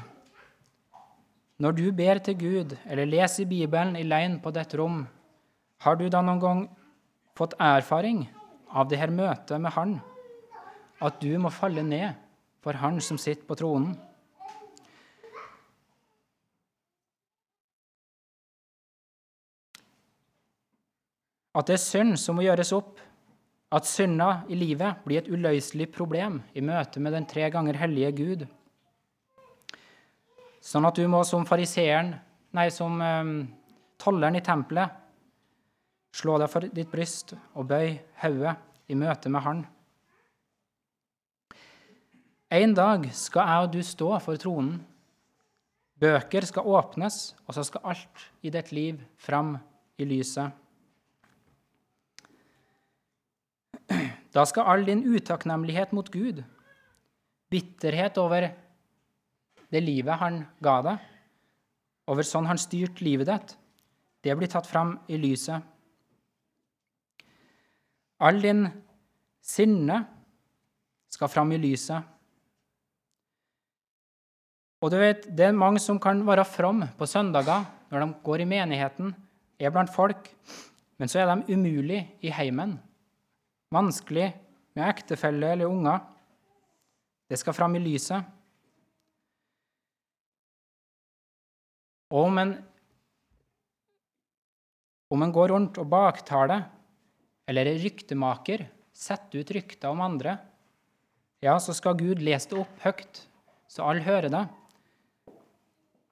Når 1.59 1.75
du 1.75 1.91
ber 1.91 2.23
til 2.23 2.39
Gud 2.39 2.77
eller 2.87 3.11
leser 3.11 3.51
Bibelen 3.51 3.99
i 3.99 4.07
leien 4.07 4.39
på 4.39 4.55
dette 4.55 4.79
rom, 4.79 5.09
har 5.83 5.99
du 5.99 6.07
da 6.09 6.23
noen 6.23 6.41
gang 6.41 6.63
fått 7.35 7.59
erfaring 7.59 8.29
av 8.73 8.89
det 8.89 8.99
her 9.01 9.13
møtet 9.13 9.61
med 9.61 9.75
Han? 9.77 9.99
At 11.03 11.21
du 11.21 11.31
må 11.39 11.51
falle 11.53 11.85
ned 11.85 12.17
for 12.63 12.79
Han 12.81 13.01
som 13.05 13.19
sitter 13.21 13.47
på 13.47 13.59
tronen? 13.59 13.95
At 21.53 21.69
det 21.69 21.77
er 21.77 21.85
synd 21.85 22.17
som 22.17 22.39
må 22.39 22.47
gjøres 22.47 22.73
opp, 22.73 22.97
at 23.73 23.89
synda 23.89 24.43
i 24.53 24.57
livet 24.57 25.05
blir 25.05 25.21
et 25.21 25.29
uløselig 25.33 25.91
problem 25.93 26.41
i 26.57 26.65
møte 26.65 27.01
med 27.01 27.13
den 27.17 27.27
tre 27.29 27.49
ganger 27.53 27.77
hellige 27.81 28.13
Gud. 28.17 28.45
Sånn 30.63 30.87
at 30.89 30.97
du 30.97 31.05
må 31.11 31.23
som 31.29 31.45
fariseeren, 31.49 32.13
nei, 32.57 32.69
som 32.73 33.01
um, 33.01 33.33
tolleren 34.01 34.37
i 34.39 34.45
tempelet, 34.45 35.02
slå 36.13 36.37
deg 36.41 36.51
for 36.53 36.69
ditt 36.69 36.91
bryst 36.93 37.35
og 37.57 37.69
bøy 37.71 37.97
hodet 38.23 38.57
i 38.93 38.97
møte 38.99 39.33
med 39.33 39.45
Han. 39.47 39.63
En 42.53 42.75
dag 42.77 43.07
skal 43.17 43.49
jeg 43.49 43.67
og 43.67 43.71
du 43.73 43.81
stå 43.87 44.09
for 44.21 44.41
tronen. 44.41 44.83
Bøker 46.03 46.45
skal 46.45 46.67
åpnes, 46.69 47.33
og 47.47 47.55
så 47.57 47.63
skal 47.65 47.95
alt 47.95 48.27
i 48.43 48.51
ditt 48.53 48.73
liv 48.75 48.99
fram 49.17 49.55
i 49.97 50.05
lyset. 50.05 50.53
Da 54.33 54.45
skal 54.49 54.69
all 54.69 54.85
din 54.89 55.05
utakknemlighet 55.05 55.93
mot 55.97 56.09
Gud, 56.13 56.43
bitterhet 57.53 58.19
over 58.21 58.49
det 59.73 59.83
livet 59.85 60.21
han 60.21 60.43
ga 60.65 60.79
deg, 60.85 61.03
over 62.13 62.27
sånn 62.27 62.49
han 62.49 62.61
styrte 62.61 63.05
livet 63.05 63.29
ditt, 63.29 63.55
det 64.25 64.37
blir 64.39 64.51
tatt 64.51 64.69
fram 64.69 64.97
i 65.09 65.19
lyset. 65.21 65.61
All 68.23 68.39
din 68.43 68.67
sinne 69.43 69.99
skal 71.11 71.31
fram 71.31 71.53
i 71.53 71.61
lyset. 71.61 72.03
Og 74.83 74.91
du 74.91 74.99
vet, 74.99 75.27
Det 75.37 75.47
er 75.47 75.53
mange 75.53 75.79
som 75.79 75.99
kan 75.99 76.27
være 76.27 76.45
from 76.45 76.83
på 76.99 77.07
søndager 77.07 77.67
når 77.91 78.01
de 78.01 78.15
går 78.25 78.41
i 78.41 78.45
menigheten, 78.45 79.15
er 79.61 79.71
blant 79.71 79.91
folk, 79.95 80.31
men 80.99 81.09
så 81.09 81.21
er 81.21 81.35
de 81.35 81.55
umulig 81.55 82.19
i 82.23 82.31
heimen 82.31 82.81
vanskelig 83.73 84.29
med 84.77 84.89
ektefelle 84.89 85.53
eller 85.55 85.71
unger. 85.71 85.99
Det 87.29 87.39
skal 87.41 87.57
fram 87.57 87.77
i 87.77 87.83
lyset. 87.83 88.25
Og 92.13 92.29
om 92.29 92.39
en, 92.43 92.53
om 95.11 95.23
en 95.25 95.33
går 95.33 95.55
rundt 95.55 95.79
og 95.81 95.89
baktaler 95.89 96.67
eller 97.49 97.69
er 97.69 97.81
ryktemaker, 97.83 98.65
setter 98.93 99.43
ut 99.43 99.53
rykter 99.57 99.91
om 99.91 100.03
andre, 100.05 100.37
ja, 101.43 101.57
så 101.59 101.75
skal 101.75 101.99
Gud 101.99 102.23
lese 102.23 102.53
det 102.53 102.61
opp 102.63 102.85
høyt, 102.85 103.25
så 103.67 103.89
alle 103.89 104.07
hører 104.07 104.31
det. 104.31 104.47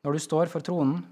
når 0.01 0.17
du 0.17 0.21
står 0.25 0.49
for 0.49 0.65
tronen. 0.65 1.03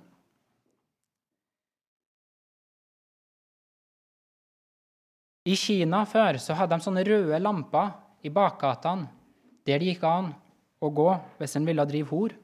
I 5.45 5.57
Kina 5.57 6.03
før 6.09 6.39
så 6.41 6.57
hadde 6.57 6.77
de 6.77 6.85
sånne 6.85 7.05
røde 7.05 7.39
lamper 7.41 7.95
i 8.25 8.33
bakgatene 8.33 9.09
der 9.69 9.81
det 9.81 9.93
gikk 9.93 10.05
an 10.09 10.31
å 10.81 10.89
gå 10.93 11.09
hvis 11.39 11.57
en 11.59 11.69
ville 11.69 11.85
drive 11.89 12.09
hor. 12.09 12.35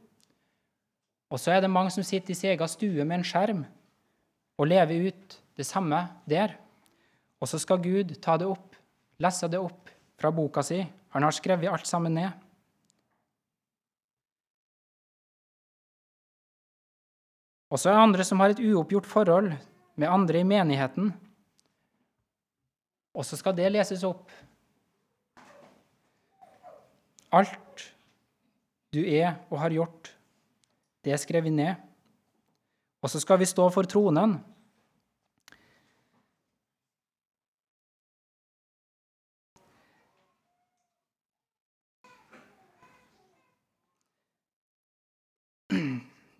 Og 1.32 1.40
så 1.40 1.54
er 1.54 1.64
det 1.64 1.72
mange 1.72 1.92
som 1.92 2.04
sitter 2.04 2.32
i 2.32 2.36
sin 2.36 2.52
egen 2.52 2.70
stue 2.70 3.04
med 3.04 3.18
en 3.18 3.26
skjerm 3.26 3.62
og 4.60 4.68
lever 4.68 5.08
ut 5.08 5.36
det 5.56 5.66
samme 5.66 6.02
der. 6.28 6.54
Og 7.42 7.50
så 7.50 7.60
skal 7.60 7.82
Gud 7.82 8.14
ta 8.22 8.36
det 8.40 8.48
opp, 8.48 8.76
lese 9.20 9.50
det 9.50 9.60
opp 9.60 9.90
fra 10.20 10.30
boka 10.34 10.62
si. 10.64 10.80
Han 11.14 11.26
har 11.26 11.34
skrevet 11.34 11.70
alt 11.70 11.86
sammen 11.88 12.14
ned. 12.16 12.30
Og 17.74 17.80
så 17.80 17.90
er 17.90 17.96
det 17.96 18.06
andre 18.06 18.24
som 18.26 18.38
har 18.38 18.54
et 18.54 18.62
uoppgjort 18.62 19.06
forhold 19.10 19.50
med 19.98 20.10
andre 20.10 20.40
i 20.40 20.46
menigheten. 20.46 21.10
Og 23.14 23.26
så 23.26 23.38
skal 23.38 23.54
det 23.58 23.72
leses 23.74 24.04
opp. 24.06 24.30
Alt 27.34 27.88
du 28.94 29.00
er 29.02 29.34
og 29.50 29.58
har 29.58 29.74
gjort, 29.74 30.12
det 31.02 31.14
er 31.14 31.18
skrevet 31.18 31.52
ned. 31.52 31.74
Og 33.02 33.10
så 33.10 33.18
skal 33.20 33.40
vi 33.42 33.48
stå 33.50 33.66
for 33.74 33.86
tronen. 33.90 34.38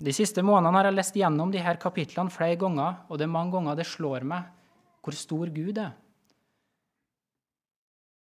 De 0.05 0.13
siste 0.13 0.43
månedene 0.45 0.77
har 0.77 0.91
jeg 0.91 0.99
lest 0.99 1.17
gjennom 1.17 1.53
de 1.53 1.63
her 1.65 1.79
kapitlene 1.81 2.33
flere 2.33 2.59
ganger, 2.61 2.99
og 3.09 3.17
det 3.17 3.25
er 3.25 3.33
mange 3.33 3.55
ganger 3.55 3.79
det 3.79 3.87
slår 3.89 4.27
meg 4.29 4.51
hvor 5.05 5.17
stor 5.17 5.53
Gud 5.53 5.79
er. 5.81 5.93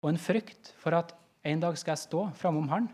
Og 0.04 0.12
en 0.12 0.20
frykt 0.20 0.74
for 0.80 0.96
at 0.96 1.14
en 1.48 1.64
dag 1.64 1.76
skal 1.80 1.96
jeg 1.96 2.06
stå 2.06 2.26
framom 2.40 2.70
Han. 2.72 2.88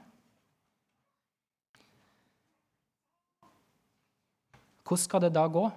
Hvordan 4.86 5.04
skal 5.06 5.22
det 5.22 5.34
da 5.36 5.46
gå? 5.46 5.68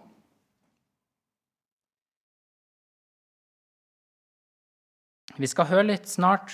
Vi 5.36 5.48
skal 5.48 5.68
høre 5.68 5.88
litt 5.88 6.08
snart 6.08 6.52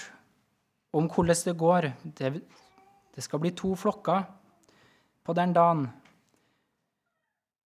om 0.95 1.07
hvordan 1.11 1.39
det 1.45 1.55
går. 1.59 1.91
Det, 2.19 3.23
skal 3.23 3.43
bli 3.43 3.51
to 3.55 3.75
flokker 3.79 4.27
på 5.27 5.35
den 5.39 5.55
dagen. 5.55 5.87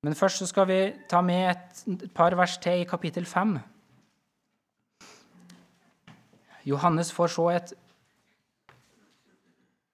Men 0.02 0.16
først 0.18 0.42
skal 0.50 0.66
vi 0.66 0.80
ta 1.06 1.20
med 1.22 1.52
et, 1.52 2.08
par 2.14 2.34
vers 2.34 2.56
til 2.58 2.80
i 2.82 2.88
kapittel 2.90 3.26
5. 3.26 3.54
Johannes 6.66 7.12
får 7.14 7.30
se 7.30 7.44
et, 7.54 7.74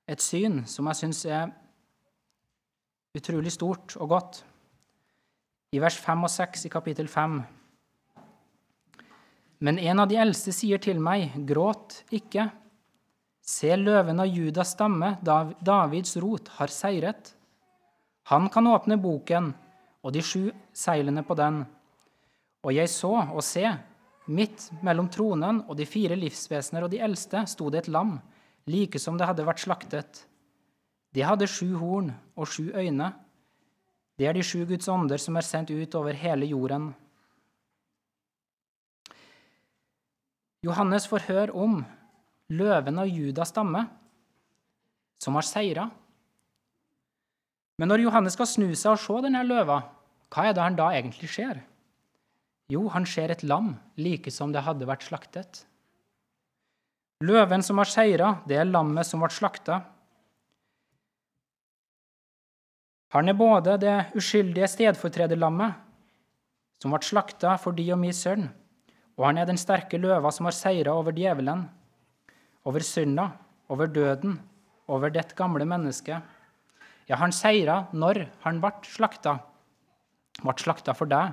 et 0.09 0.25
syn 0.25 0.63
som 0.65 0.89
jeg 0.89 1.01
syns 1.03 1.21
er 1.27 1.53
utrolig 3.17 3.53
stort 3.53 3.99
og 4.01 4.09
godt 4.15 4.41
i 5.77 5.81
vers 5.85 6.01
5 6.01 6.25
og 6.25 6.33
6 6.33 6.65
i 6.65 6.73
kapittel 6.73 7.09
5. 7.13 7.39
Men 9.61 9.79
en 9.79 10.01
av 10.01 10.09
de 10.09 10.17
eldste 10.17 10.57
sier 10.57 10.81
til 10.81 11.05
meg, 11.05 11.35
gråt 11.45 12.01
ikke. 12.15 12.49
Se, 13.45 13.77
løven 13.77 14.25
av 14.25 14.33
Judas 14.33 14.73
stamme, 14.73 15.19
Davids 15.21 16.17
rot, 16.17 16.49
har 16.57 16.73
seiret. 16.73 17.35
Han 18.33 18.49
kan 18.53 18.73
åpne 18.73 18.97
boken 19.03 19.53
og 20.05 20.15
de 20.15 20.23
sju 20.25 20.49
seilene 20.77 21.25
på 21.27 21.37
den. 21.39 21.63
Og 22.65 22.75
jeg 22.75 22.91
så 22.93 23.13
og 23.23 23.43
se, 23.45 23.65
midt 24.29 24.69
mellom 24.85 25.09
tronen 25.09 25.63
og 25.67 25.77
de 25.79 25.87
fire 25.89 26.17
livsvesener 26.19 26.85
og 26.85 26.93
de 26.93 27.01
eldste 27.05 27.45
sto 27.49 27.71
det 27.73 27.85
et 27.85 27.93
lam, 27.93 28.19
like 28.69 29.01
som 29.01 29.17
det 29.19 29.29
hadde 29.29 29.47
vært 29.49 29.65
slaktet. 29.65 30.25
Det 31.15 31.25
hadde 31.25 31.49
sju 31.49 31.73
horn 31.81 32.13
og 32.37 32.49
sju 32.51 32.69
øyne. 32.77 33.13
Det 34.19 34.27
er 34.29 34.35
de 34.37 34.43
sju 34.45 34.65
Guds 34.69 34.89
ånder 34.91 35.21
som 35.23 35.37
er 35.39 35.47
sendt 35.47 35.71
ut 35.71 35.95
over 35.97 36.17
hele 36.19 36.49
jorden. 36.51 36.91
Johannes 40.67 41.07
får 41.07 41.29
høre 41.29 41.55
om 41.55 41.79
løven 42.51 42.99
av 42.99 43.09
Judas 43.09 43.53
stamme, 43.53 43.85
som 45.23 45.37
har 45.39 45.47
seira. 45.47 45.87
Men 47.79 47.93
når 47.93 48.03
Johannes 48.09 48.35
skal 48.35 48.49
snu 48.51 48.69
seg 48.75 48.97
og 48.97 49.03
se 49.03 49.21
denne 49.25 49.45
løva, 49.47 49.81
hva 50.35 50.49
er 50.49 50.57
det 50.57 50.65
han 50.65 50.79
da 50.79 50.91
egentlig 50.97 51.31
ser? 51.31 51.63
Jo, 52.69 52.89
han 52.93 53.07
ser 53.09 53.33
et 53.33 53.45
lam, 53.47 53.77
like 53.97 54.33
som 54.35 54.53
det 54.53 54.65
hadde 54.67 54.89
vært 54.89 55.07
slaktet. 55.07 55.63
Løven 57.25 57.65
som 57.65 57.81
har 57.81 57.89
seira, 57.89 58.35
det 58.47 58.59
er 58.61 58.69
lammet 58.69 59.07
som 59.07 59.23
ble 59.23 59.31
slakta. 59.33 59.81
Han 63.17 63.31
er 63.31 63.39
både 63.39 63.79
det 63.81 63.97
uskyldige 64.19 64.69
stedfortrederlammet, 64.69 65.79
som 66.83 66.93
ble 66.93 67.01
slakta 67.03 67.57
for 67.59 67.75
de 67.75 67.89
og 67.95 67.99
min 68.03 68.15
sønn, 68.15 68.51
og 69.17 69.25
han 69.31 69.41
er 69.41 69.49
den 69.49 69.59
sterke 69.59 69.99
løva 69.99 70.31
som 70.35 70.47
har 70.47 70.55
seira 70.55 70.93
over 70.95 71.17
djevelen, 71.17 71.65
over 72.69 72.85
synda, 72.85 73.31
over 73.73 73.89
døden, 73.91 74.37
over 74.93 75.11
det 75.11 75.25
gamle 75.39 75.65
mennesket. 75.67 76.21
Ja, 77.09 77.17
han 77.17 77.33
seira 77.33 77.87
når 77.97 78.27
han 78.45 78.61
ble 78.61 78.73
slakta, 78.85 79.39
ble 80.43 80.55
slakta 80.61 80.95
for 80.97 81.09
deg. 81.09 81.33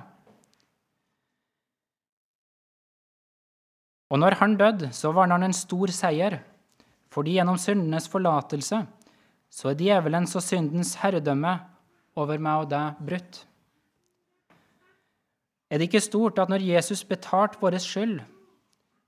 Og 4.06 4.20
når 4.22 4.38
han 4.40 4.54
døde, 4.56 4.92
så 4.94 5.10
var 5.12 5.28
han 5.28 5.44
en 5.44 5.56
stor 5.56 5.90
seier, 5.92 6.38
fordi 7.12 7.36
gjennom 7.36 7.58
syndenes 7.60 8.06
forlatelse 8.08 8.84
så 9.56 9.70
er 9.70 9.78
djevelens 9.78 10.34
og 10.36 10.44
syndens 10.44 10.94
herredømme 11.00 11.54
over 12.18 12.40
meg 12.42 12.64
og 12.64 12.70
deg 12.72 13.04
brutt. 13.08 13.42
Er 15.70 15.80
det 15.80 15.88
ikke 15.88 16.04
stort 16.04 16.38
at 16.38 16.50
når 16.52 16.64
Jesus 16.64 17.02
betalte 17.04 17.58
vår 17.60 17.78
skyld, 17.82 18.20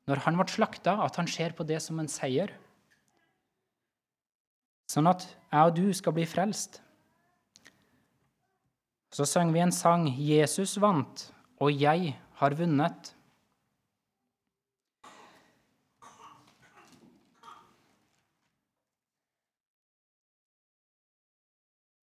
når 0.09 0.24
han 0.24 0.38
ble 0.40 0.48
slakta, 0.50 0.96
at 1.04 1.18
han 1.20 1.28
ser 1.31 1.54
på 1.54 1.66
det 1.68 1.78
som 1.85 2.00
en 2.00 2.11
seier? 2.11 2.50
Sånn 4.88 5.09
at 5.11 5.27
jeg 5.29 5.68
og 5.68 5.74
du 5.77 5.88
skal 5.92 6.14
bli 6.16 6.24
frelst. 6.29 6.81
Så 9.12 9.27
sang 9.29 9.53
vi 9.53 9.61
en 9.61 9.72
sang 9.72 10.07
'Jesus 10.09 10.77
vant, 10.81 11.33
og 11.61 11.72
jeg 11.72 12.16
har 12.40 12.57
vunnet'. 12.57 13.14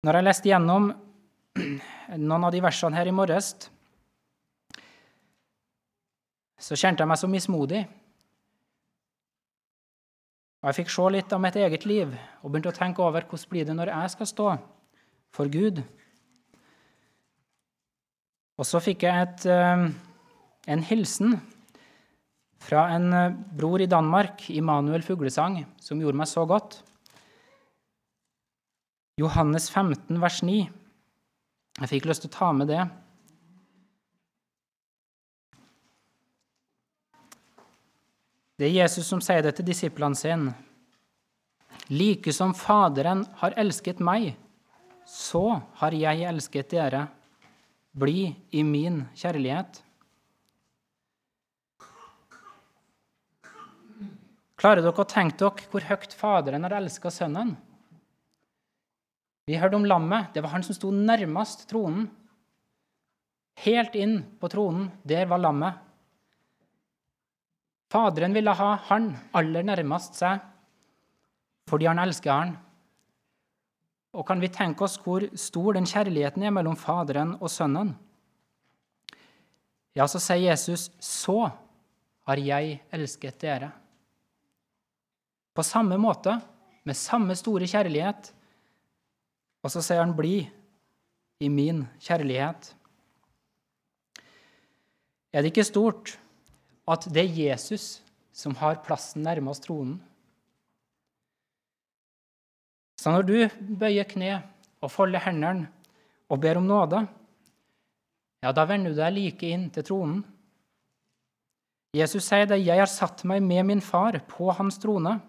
Når 0.01 0.17
jeg 0.17 0.25
leste 0.25 0.49
gjennom 0.49 0.93
noen 2.17 2.45
av 2.45 2.53
de 2.53 2.61
versene 2.65 2.97
her 2.97 3.07
i 3.07 3.13
morges, 3.13 3.53
så 6.57 6.77
kjente 6.77 7.03
jeg 7.03 7.09
meg 7.09 7.19
så 7.21 7.29
mismodig. 7.29 7.83
Og 10.61 10.69
Jeg 10.69 10.83
fikk 10.83 10.91
se 10.93 11.07
litt 11.09 11.33
av 11.33 11.41
mitt 11.41 11.57
eget 11.57 11.87
liv 11.89 12.11
og 12.13 12.51
begynte 12.51 12.69
å 12.69 12.77
tenke 12.77 13.01
over 13.01 13.25
hvordan 13.25 13.51
blir 13.53 13.65
det 13.65 13.77
når 13.79 13.93
jeg 13.95 14.13
skal 14.13 14.29
stå 14.29 14.49
for 15.33 15.49
Gud. 15.49 15.81
Og 18.61 18.69
så 18.69 18.83
fikk 18.85 19.07
jeg 19.07 19.25
et, 19.25 19.47
eh, 19.49 19.87
en 20.69 20.83
hilsen 20.85 21.39
fra 22.61 22.91
en 22.93 23.13
eh, 23.17 23.33
bror 23.57 23.81
i 23.81 23.89
Danmark, 23.89 24.51
Immanuel 24.53 25.03
Fuglesang, 25.07 25.63
som 25.81 26.01
gjorde 26.03 26.21
meg 26.21 26.29
så 26.29 26.45
godt. 26.45 26.83
Johannes 29.17 29.71
15, 29.73 30.21
vers 30.21 30.43
9. 30.45 30.69
Jeg 31.81 31.89
fikk 31.89 32.11
lyst 32.11 32.27
til 32.27 32.33
å 32.35 32.37
ta 32.37 32.53
med 32.53 32.69
det. 32.69 32.85
Det 38.61 38.67
er 38.69 38.83
Jesus 38.83 39.07
som 39.09 39.23
sier 39.25 39.41
det 39.41 39.55
til 39.57 39.65
disiplene 39.65 40.19
sine. 40.21 40.51
Like 41.89 42.29
som 42.37 42.53
Faderen 42.53 43.23
har 43.41 43.57
elsket 43.57 44.03
meg, 44.05 44.35
så 45.09 45.63
har 45.81 45.97
jeg 45.97 46.27
elsket 46.29 46.69
dere. 46.75 47.07
Bli 47.97 48.29
i 48.53 48.61
min 48.61 49.07
kjærlighet. 49.17 49.81
Klarer 54.61 54.85
dere 54.85 54.93
å 54.93 55.09
tenke 55.09 55.41
dere 55.41 55.73
hvor 55.73 55.89
høyt 55.89 56.13
Faderen 56.21 56.69
har 56.69 56.77
elska 56.83 57.09
Sønnen? 57.09 57.57
Vi 59.49 59.57
hørte 59.57 59.81
om 59.81 59.89
lammet. 59.89 60.35
Det 60.37 60.45
var 60.45 60.53
han 60.53 60.69
som 60.69 60.77
sto 60.77 60.93
nærmest 60.93 61.65
tronen. 61.73 62.11
Helt 63.65 63.97
inn 63.97 64.21
på 64.37 64.53
tronen, 64.53 64.91
der 65.01 65.25
var 65.33 65.41
lammet. 65.41 65.81
Faderen 67.91 68.35
ville 68.35 68.55
ha 68.55 68.75
han 68.87 69.13
aller 69.35 69.67
nærmest 69.67 70.21
seg 70.21 70.47
fordi 71.71 71.87
han 71.87 72.01
elsker 72.03 72.33
han. 72.35 72.53
Og 74.19 74.27
kan 74.27 74.41
vi 74.43 74.51
tenke 74.51 74.83
oss 74.83 74.97
hvor 75.03 75.23
stor 75.39 75.77
den 75.77 75.87
kjærligheten 75.87 76.43
er 76.43 76.55
mellom 76.55 76.79
Faderen 76.79 77.37
og 77.39 77.51
Sønnen? 77.51 77.93
Ja, 79.95 80.07
så 80.07 80.19
sier 80.19 80.51
Jesus, 80.51 80.91
'Så 80.99 81.51
har 82.27 82.37
jeg 82.37 82.81
elsket 82.93 83.39
dere'. 83.39 83.71
På 85.55 85.63
samme 85.63 85.99
måte, 85.99 86.41
med 86.85 86.95
samme 86.95 87.37
store 87.37 87.67
kjærlighet. 87.67 88.33
Og 89.63 89.71
så 89.71 89.83
sier 89.83 90.01
han, 90.01 90.15
'Bli 90.15 90.51
i 91.41 91.49
min 91.49 91.89
kjærlighet'. 92.01 92.75
Er 95.33 95.43
det 95.43 95.53
ikke 95.53 95.65
stort 95.65 96.19
at 96.91 97.07
det 97.13 97.25
er 97.25 97.39
Jesus 97.51 98.01
som 98.35 98.55
har 98.59 98.81
plassen 98.85 99.23
nærmest 99.27 99.67
tronen? 99.67 99.99
Så 103.01 103.13
når 103.15 103.25
du 103.25 103.37
bøyer 103.81 104.05
kne 104.05 104.43
og 104.85 104.93
folder 104.93 105.23
hendene 105.25 105.71
og 106.31 106.43
ber 106.43 106.61
om 106.61 106.67
nåde, 106.69 107.01
ja, 108.41 108.53
da 108.53 108.65
vender 108.69 108.93
du 108.93 109.01
deg 109.01 109.15
like 109.17 109.49
inn 109.49 109.69
til 109.73 109.87
tronen. 109.87 110.21
Jesus 111.97 112.25
sier 112.25 112.47
det, 112.47 112.61
'Jeg 112.63 112.79
har 112.79 112.87
satt 112.87 113.25
meg 113.25 113.43
med 113.43 113.67
min 113.67 113.81
far 113.81 114.19
på 114.29 114.53
hans 114.53 114.79
trone'. 114.79 115.21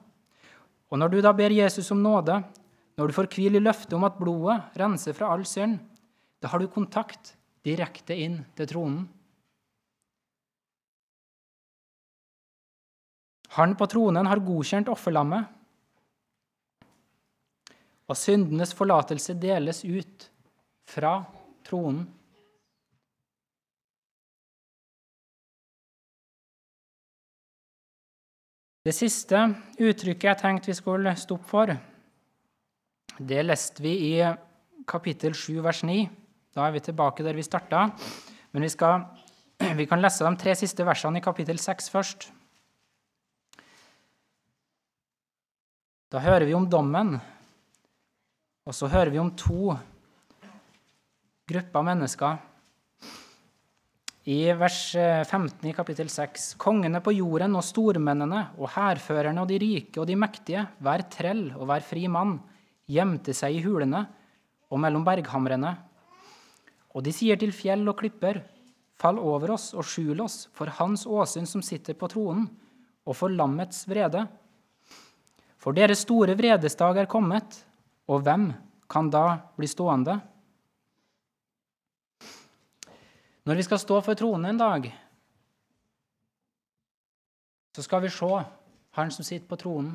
Og 0.91 0.99
når 0.99 1.07
du 1.09 1.21
da 1.21 1.31
ber 1.33 1.49
Jesus 1.49 1.91
om 1.91 2.03
nåde, 2.03 2.43
når 2.97 3.07
du 3.07 3.13
får 3.13 3.27
hvil 3.33 3.55
i 3.55 3.63
løftet 3.63 3.93
om 3.93 4.03
at 4.03 4.19
blodet 4.19 4.61
renser 4.77 5.13
fra 5.13 5.31
all 5.33 5.45
synd, 5.45 5.79
da 6.41 6.47
har 6.47 6.59
du 6.59 6.67
kontakt 6.67 7.35
direkte 7.63 8.15
inn 8.15 8.45
til 8.55 8.67
tronen. 8.67 9.09
Han 13.57 13.75
på 13.75 13.87
tronen 13.91 14.29
har 14.29 14.43
godkjent 14.45 14.89
offerlammet, 14.91 15.49
og 18.11 18.17
syndenes 18.19 18.73
forlatelse 18.75 19.35
deles 19.39 19.83
ut 19.87 20.27
fra 20.87 21.19
tronen. 21.67 22.03
Det 28.81 28.95
siste 28.97 29.37
uttrykket 29.77 30.25
jeg 30.25 30.39
tenkte 30.41 30.71
vi 30.71 30.75
skulle 30.75 31.13
stoppe 31.19 31.47
for, 31.47 31.75
det 33.21 33.43
leste 33.45 33.83
vi 33.83 33.93
i 34.07 34.15
kapittel 34.89 35.35
7, 35.37 35.59
vers 35.61 35.83
9. 35.85 36.01
Da 36.55 36.65
er 36.65 36.73
vi 36.73 36.81
tilbake 36.83 37.23
der 37.23 37.37
vi 37.37 37.45
starta. 37.45 37.89
Men 38.51 38.65
vi, 38.65 38.69
skal, 38.73 39.03
vi 39.77 39.85
kan 39.85 40.01
lese 40.01 40.25
de 40.25 40.39
tre 40.41 40.55
siste 40.57 40.85
versene 40.87 41.21
i 41.21 41.23
kapittel 41.23 41.59
6 41.61 41.91
først. 41.93 42.31
Da 46.11 46.19
hører 46.19 46.43
vi 46.43 46.51
om 46.51 46.65
dommen, 46.67 47.13
og 48.67 48.75
så 48.75 48.89
hører 48.91 49.13
vi 49.13 49.19
om 49.21 49.29
to 49.39 49.71
grupper 51.47 51.85
mennesker 51.87 52.41
i 54.27 54.41
vers 54.59 54.81
15 54.91 55.69
i 55.71 55.73
kapittel 55.77 56.11
6.: 56.11 56.49
Kongene 56.59 56.99
på 56.99 57.13
jorden 57.15 57.55
og 57.55 57.63
stormennene 57.63 58.41
og 58.57 58.73
hærførerne 58.73 59.39
og 59.45 59.47
de 59.53 59.61
rike 59.63 60.03
og 60.03 60.09
de 60.09 60.19
mektige, 60.19 60.65
hver 60.83 61.05
trell 61.15 61.45
og 61.55 61.71
hver 61.71 61.87
fri 61.93 62.03
mann, 62.11 62.41
gjemte 62.91 63.31
seg 63.31 63.55
i 63.55 63.63
hulene 63.63 64.03
og 64.67 64.83
mellom 64.83 65.07
berghamrene. 65.07 65.77
Og 66.91 67.07
de 67.07 67.15
sier 67.15 67.39
til 67.39 67.55
fjell 67.55 67.87
og 67.87 68.01
klipper, 68.03 68.43
fall 68.99 69.15
over 69.15 69.55
oss 69.55 69.71
og 69.71 69.87
skjul 69.87 70.27
oss 70.27 70.49
for 70.51 70.75
Hans 70.75 71.07
åsyn 71.07 71.47
som 71.47 71.63
sitter 71.63 71.95
på 71.95 72.11
tronen, 72.11 72.51
og 73.07 73.15
for 73.15 73.31
lammets 73.31 73.87
vrede. 73.87 74.27
For 75.61 75.77
deres 75.77 76.01
store 76.07 76.33
vredesdag 76.37 77.03
er 77.03 77.09
kommet, 77.09 77.59
og 78.09 78.23
hvem 78.25 78.49
kan 78.89 79.11
da 79.13 79.25
bli 79.57 79.69
stående? 79.69 80.17
Når 83.45 83.57
vi 83.57 83.65
skal 83.65 83.81
stå 83.81 83.99
for 84.05 84.17
tronen 84.17 84.49
en 84.49 84.61
dag, 84.61 84.89
så 87.77 87.85
skal 87.85 88.03
vi 88.03 88.09
se 88.13 88.31
Han 88.91 89.11
som 89.11 89.23
sitter 89.23 89.47
på 89.47 89.55
tronen. 89.55 89.93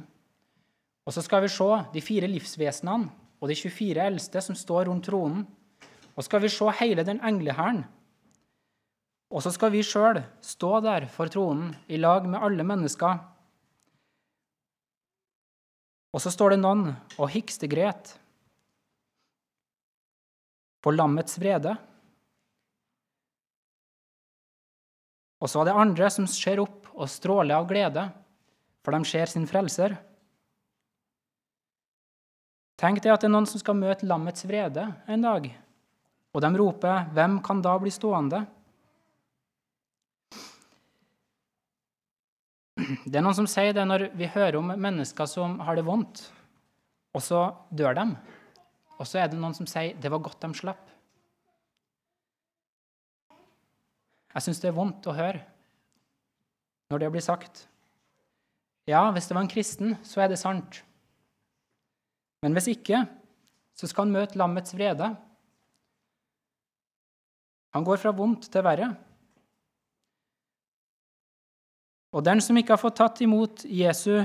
Og 1.04 1.12
så 1.12 1.20
skal 1.20 1.42
vi 1.44 1.50
se 1.52 1.66
de 1.92 2.00
fire 2.00 2.30
livsvesenene 2.30 3.10
og 3.42 3.50
de 3.50 3.54
24 3.54 4.00
eldste 4.00 4.40
som 4.40 4.56
står 4.56 4.86
rundt 4.88 5.04
tronen. 5.04 5.42
Og 6.16 6.24
skal 6.24 6.40
vi 6.40 6.48
se 6.48 6.70
hele 6.80 7.04
den 7.04 7.20
englehæren. 7.20 7.82
Og 9.28 9.44
så 9.44 9.52
skal 9.52 9.74
vi 9.74 9.84
sjøl 9.84 10.22
stå 10.40 10.80
der 10.80 11.06
for 11.12 11.28
tronen 11.28 11.74
i 11.92 12.00
lag 12.00 12.24
med 12.24 12.40
alle 12.40 12.64
mennesker. 12.64 13.18
Og 16.14 16.22
så 16.22 16.32
står 16.32 16.54
det 16.54 16.62
noen 16.62 16.88
og 17.16 17.30
hikstegret 17.32 18.14
på 20.82 20.92
lammets 20.94 21.38
vrede. 21.42 21.74
Og 25.42 25.50
så 25.50 25.60
er 25.60 25.68
det 25.68 25.78
andre 25.82 26.10
som 26.12 26.28
ser 26.30 26.62
opp 26.62 26.86
og 26.94 27.10
stråler 27.10 27.58
av 27.58 27.66
glede, 27.68 28.06
for 28.86 28.94
de 28.94 29.08
ser 29.08 29.28
sin 29.28 29.48
frelser. 29.50 29.96
Tenk 32.80 33.00
deg 33.02 33.12
at 33.12 33.24
det 33.24 33.28
er 33.28 33.34
noen 33.34 33.48
som 33.48 33.60
skal 33.60 33.76
møte 33.78 34.08
lammets 34.08 34.44
vrede 34.48 34.84
en 35.10 35.24
dag, 35.24 35.48
og 36.32 36.42
de 36.44 36.50
roper 36.60 37.08
'Hvem 37.12 37.42
kan 37.42 37.62
da 37.62 37.78
bli 37.78 37.90
stående?' 37.90 38.46
Det 43.08 43.16
er 43.16 43.24
noen 43.24 43.36
som 43.36 43.48
sier 43.48 43.72
det 43.76 43.84
når 43.88 44.10
vi 44.16 44.28
hører 44.28 44.58
om 44.60 44.68
mennesker 44.68 45.28
som 45.30 45.58
har 45.64 45.78
det 45.78 45.86
vondt, 45.86 46.26
og 47.16 47.24
så 47.24 47.46
dør 47.72 47.96
de. 47.96 48.04
Og 49.00 49.08
så 49.08 49.22
er 49.22 49.30
det 49.32 49.40
noen 49.40 49.56
som 49.56 49.68
sier 49.68 49.96
'det 49.96 50.10
var 50.12 50.20
godt 50.20 50.40
de 50.40 50.48
slapp'. 50.52 50.92
Jeg 54.34 54.42
syns 54.42 54.60
det 54.60 54.68
er 54.68 54.76
vondt 54.76 55.06
å 55.08 55.16
høre 55.16 55.40
når 56.90 56.98
det 56.98 57.12
blir 57.12 57.24
sagt. 57.24 57.66
Ja, 58.86 59.10
hvis 59.10 59.26
det 59.26 59.34
var 59.34 59.42
en 59.42 59.50
kristen, 59.50 59.96
så 60.04 60.20
er 60.20 60.28
det 60.28 60.38
sant. 60.38 60.82
Men 62.42 62.52
hvis 62.52 62.68
ikke, 62.68 63.08
så 63.74 63.88
skal 63.88 64.04
han 64.04 64.12
møte 64.12 64.38
lammets 64.38 64.74
vrede. 64.76 65.16
Han 67.74 67.84
går 67.84 67.96
fra 67.96 68.12
vondt 68.12 68.50
til 68.52 68.62
verre. 68.62 68.92
Og 72.14 72.24
den 72.24 72.40
som 72.40 72.56
ikke 72.56 72.74
har 72.74 72.80
fått 72.80 72.98
tatt 73.00 73.22
imot 73.24 73.64
Jesu 73.66 74.24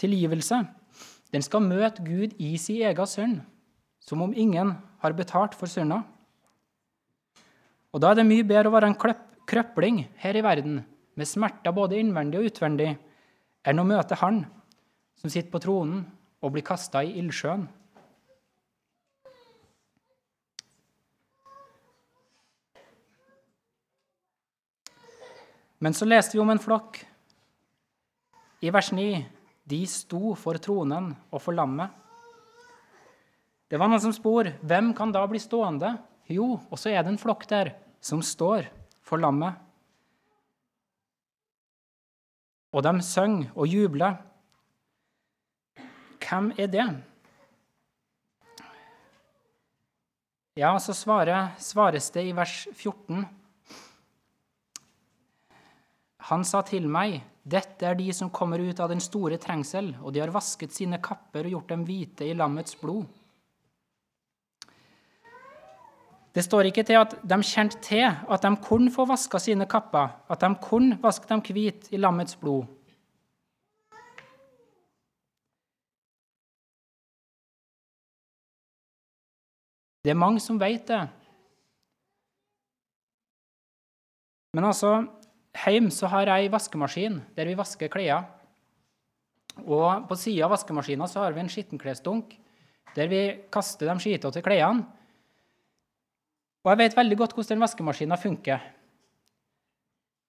tilgivelse, 0.00 0.62
den 1.34 1.44
skal 1.44 1.64
møte 1.64 2.04
Gud 2.06 2.36
i 2.38 2.54
sin 2.60 2.84
egen 2.86 3.10
synd, 3.10 3.40
som 4.00 4.22
om 4.22 4.34
ingen 4.34 4.74
har 5.02 5.16
betalt 5.16 5.56
for 5.58 5.70
synda. 5.70 6.02
Og 7.92 8.00
Da 8.00 8.10
er 8.12 8.20
det 8.20 8.28
mye 8.28 8.44
bedre 8.44 8.68
å 8.68 8.74
være 8.74 8.92
en 8.92 8.98
krøpling 9.48 10.04
her 10.20 10.36
i 10.36 10.44
verden 10.44 10.82
med 11.16 11.28
smerter 11.28 11.72
både 11.72 11.98
innvendig 11.98 12.42
og 12.42 12.50
utvendig, 12.50 12.90
enn 13.66 13.80
å 13.80 13.88
møte 13.88 14.18
Han 14.20 14.44
som 15.16 15.32
sitter 15.32 15.50
på 15.50 15.62
tronen 15.64 16.04
og 16.44 16.52
blir 16.52 16.64
kasta 16.66 17.02
i 17.02 17.16
ildsjøen. 17.18 17.66
Men 25.78 25.94
så 25.94 26.08
leste 26.08 26.36
vi 26.36 26.40
om 26.40 26.50
en 26.50 26.62
flokk. 26.62 27.02
I 28.64 28.72
vers 28.72 28.92
9 28.96 29.24
de 29.66 29.80
sto 29.90 30.32
for 30.38 30.56
tronen 30.62 31.10
og 31.28 31.42
for 31.42 31.56
lammet. 31.56 31.90
Det 33.66 33.78
var 33.80 33.90
noen 33.90 34.02
som 34.02 34.14
spor 34.14 34.48
hvem 34.62 34.92
kan 34.96 35.12
da 35.12 35.24
bli 35.28 35.40
stående? 35.42 35.96
Jo, 36.30 36.54
og 36.70 36.78
så 36.78 36.92
er 36.92 37.02
det 37.02 37.12
en 37.12 37.20
flokk 37.20 37.44
der 37.50 37.74
som 38.00 38.22
står 38.22 38.68
for 39.04 39.20
lammet. 39.20 39.58
Og 42.76 42.84
de 42.86 42.94
synger 43.02 43.50
og 43.54 43.68
jubler. 43.70 44.16
Hvem 46.22 46.52
er 46.58 46.70
det? 46.70 46.86
Ja, 50.56 50.72
så 50.80 50.94
svarer, 50.96 51.52
svares 51.60 52.08
det 52.14 52.24
i 52.26 52.34
vers 52.36 52.64
14. 52.72 53.26
Han 56.26 56.42
sa 56.42 56.62
til 56.66 56.88
meg, 56.90 57.20
dette 57.46 57.86
er 57.86 57.94
de 57.94 58.08
som 58.14 58.32
kommer 58.34 58.58
ut 58.58 58.80
av 58.82 58.90
den 58.90 59.02
store 59.02 59.38
trengsel, 59.38 59.92
og 60.02 60.10
de 60.14 60.24
har 60.24 60.32
vasket 60.34 60.74
sine 60.74 60.98
kapper 60.98 61.46
og 61.46 61.52
gjort 61.54 61.70
dem 61.70 61.84
hvite 61.86 62.26
i 62.26 62.34
lammets 62.34 62.74
blod. 62.80 63.06
Det 66.34 66.42
står 66.44 66.68
ikke 66.68 66.82
til 66.84 66.98
at 66.98 67.14
de 67.24 67.36
kjente 67.46 67.78
til 67.80 68.02
at 68.04 68.42
de 68.42 68.50
kunne 68.60 68.90
få 68.92 69.06
vaska 69.08 69.38
sine 69.40 69.64
kapper, 69.70 70.10
at 70.28 70.42
de 70.42 70.50
kunne 70.60 70.98
vaske 71.00 71.30
dem 71.30 71.40
hvite 71.46 71.94
i 71.94 72.00
lammets 72.02 72.36
blod. 72.36 72.66
Det 80.02 80.10
er 80.10 80.18
mange 80.18 80.42
som 80.42 80.58
vet 80.60 80.84
det. 80.90 81.00
Men 84.54 84.64
altså, 84.64 85.06
hjemme 85.56 85.92
så 85.94 86.08
har 86.12 86.28
jeg 86.30 86.52
vaskemaskin 86.52 87.20
der 87.36 87.48
vi 87.48 87.56
vasker 87.58 87.90
klær. 87.92 88.26
Og 89.64 90.04
på 90.08 90.18
sida 90.20 90.44
av 90.46 90.52
vaskemaskina 90.52 91.08
så 91.08 91.22
har 91.24 91.32
vi 91.32 91.40
en 91.42 91.50
skittenklesdunk 91.50 92.34
der 92.96 93.08
vi 93.12 93.22
kaster 93.52 93.88
de 93.88 93.96
skitete 94.00 94.42
klærne. 94.44 94.84
Og 96.64 96.72
jeg 96.72 96.80
vet 96.82 96.96
veldig 96.98 97.18
godt 97.20 97.34
hvordan 97.36 97.56
den 97.56 97.64
vaskemaskinen 97.64 98.20
funker. 98.20 98.62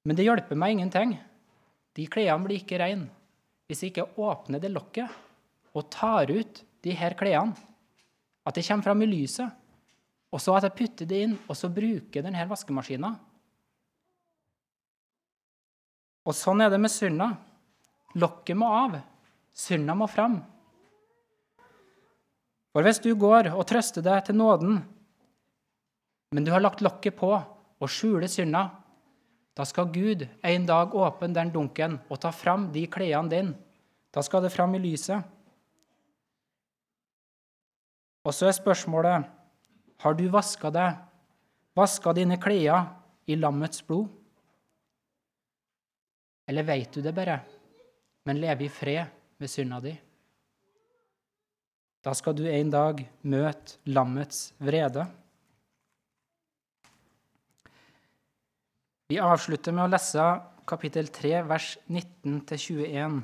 Men 0.06 0.16
det 0.16 0.28
hjelper 0.28 0.60
meg 0.60 0.76
ingenting. 0.76 1.16
De 1.98 2.08
klærne 2.08 2.46
blir 2.46 2.62
ikke 2.62 2.80
reine 2.82 3.12
hvis 3.68 3.82
jeg 3.84 3.92
ikke 3.92 4.22
åpner 4.24 4.62
det 4.64 4.70
lokket 4.72 5.12
og 5.76 5.90
tar 5.92 6.30
ut 6.32 6.62
de 6.86 6.94
her 6.96 7.18
klærne. 7.20 7.58
At 8.48 8.56
det 8.56 8.64
kommer 8.64 8.86
fram 8.86 9.02
i 9.04 9.10
lyset. 9.10 9.50
Og 10.32 10.40
så 10.40 10.56
at 10.56 10.68
jeg 10.68 10.76
putter 10.76 11.08
det 11.08 11.20
inn, 11.24 11.34
og 11.48 11.56
så 11.56 11.70
bruker 11.72 12.24
denne 12.24 12.46
vaskemaskinen. 12.48 13.16
Og 16.28 16.36
sånn 16.36 16.62
er 16.64 16.72
det 16.74 16.80
med 16.84 16.92
synda. 16.92 17.32
Lokket 18.20 18.60
må 18.60 18.68
av. 18.68 18.98
Synda 19.56 19.96
må 19.96 20.10
fram. 20.12 20.42
For 22.76 22.86
hvis 22.86 23.00
du 23.02 23.14
går 23.18 23.54
og 23.54 23.64
trøster 23.70 24.04
deg 24.06 24.26
til 24.28 24.38
nåden, 24.38 24.82
men 26.36 26.44
du 26.44 26.52
har 26.52 26.62
lagt 26.62 26.84
lokket 26.84 27.16
på 27.18 27.32
og 27.32 27.90
skjuler 27.90 28.28
synda, 28.30 28.68
da 29.58 29.66
skal 29.66 29.90
Gud 29.90 30.28
en 30.46 30.68
dag 30.68 30.94
åpne 30.94 31.32
den 31.34 31.54
dunken 31.56 31.96
og 32.12 32.20
ta 32.22 32.30
fram 32.36 32.68
de 32.76 32.84
klærne 32.92 33.32
dine. 33.32 33.56
Da 34.14 34.22
skal 34.22 34.44
det 34.44 34.54
fram 34.54 34.76
i 34.78 34.82
lyset. 34.84 35.24
Og 38.28 38.36
så 38.36 38.50
er 38.50 38.56
spørsmålet 38.58 39.26
har 40.04 40.14
du 40.14 40.28
vaska 40.30 40.70
deg, 40.74 41.00
vaska 41.78 42.14
dine 42.14 42.38
klær 42.42 42.92
i 43.26 43.38
lammets 43.40 43.82
blod? 43.88 44.12
Eller 46.48 46.64
veit 46.64 46.94
du 46.96 47.02
det 47.04 47.12
bare, 47.16 47.42
men 48.26 48.40
lever 48.40 48.68
i 48.68 48.72
fred 48.72 49.16
med 49.38 49.52
synda 49.52 49.82
di? 49.84 49.94
Da 52.04 52.14
skal 52.16 52.38
du 52.38 52.46
en 52.48 52.70
dag 52.72 53.02
møte 53.28 53.82
lammets 53.92 54.54
vrede. 54.64 55.04
Vi 59.12 59.18
avslutter 59.24 59.76
med 59.76 59.88
å 59.88 59.92
lese 59.92 60.28
kapittel 60.68 61.10
3, 61.12 61.34
vers 61.48 61.74
19-21. 61.88 63.18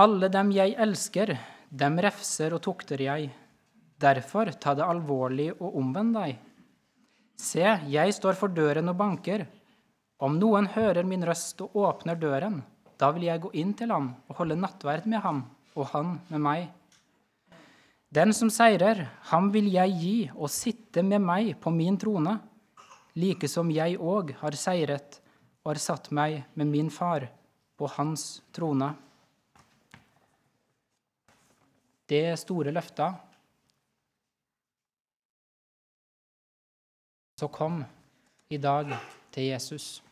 Alle 0.00 0.28
dem 0.32 0.52
jeg 0.56 0.72
elsker, 0.80 1.34
dem 1.68 1.98
refser 2.00 2.56
og 2.56 2.62
tukter 2.64 3.04
jeg. 3.04 3.28
Derfor 4.00 4.48
ta 4.56 4.72
det 4.76 4.88
alvorlig 4.88 5.50
og 5.58 5.76
omvend 5.80 6.16
deg. 6.16 6.40
Se, 7.42 7.64
jeg 7.90 8.14
står 8.14 8.36
for 8.38 8.52
døren 8.54 8.86
og 8.92 8.98
banker. 9.00 9.48
Om 10.22 10.36
noen 10.38 10.68
hører 10.76 11.02
min 11.02 11.24
røst 11.26 11.58
og 11.64 11.74
åpner 11.82 12.14
døren, 12.14 12.60
da 13.00 13.08
vil 13.10 13.26
jeg 13.26 13.42
gå 13.42 13.50
inn 13.58 13.72
til 13.74 13.90
ham 13.90 14.12
og 14.30 14.38
holde 14.38 14.54
nattverd 14.60 15.08
med 15.10 15.24
ham, 15.24 15.40
og 15.74 15.88
han 15.90 16.12
med 16.30 16.44
meg. 16.44 16.68
Den 18.14 18.30
som 18.36 18.50
seirer, 18.52 19.08
ham 19.32 19.48
vil 19.50 19.72
jeg 19.72 19.96
gi 19.98 20.16
og 20.36 20.52
sitte 20.54 21.02
med 21.02 21.24
meg 21.24 21.56
på 21.58 21.72
min 21.74 21.98
trone, 21.98 22.36
like 23.18 23.50
som 23.50 23.72
jeg 23.74 23.98
òg 23.98 24.36
har 24.38 24.54
seiret 24.54 25.18
og 25.64 25.72
har 25.72 25.82
satt 25.82 26.12
meg 26.14 26.44
med 26.54 26.70
min 26.70 26.92
far 26.94 27.26
på 27.74 27.90
hans 27.96 28.42
trone. 28.54 28.92
Det 32.06 32.22
er 32.30 32.38
store 32.38 32.70
løfter. 32.70 33.18
Så 37.42 37.48
kom 37.48 37.84
i 38.50 38.56
dag 38.56 38.86
til 39.34 39.42
Jesus. 39.42 40.02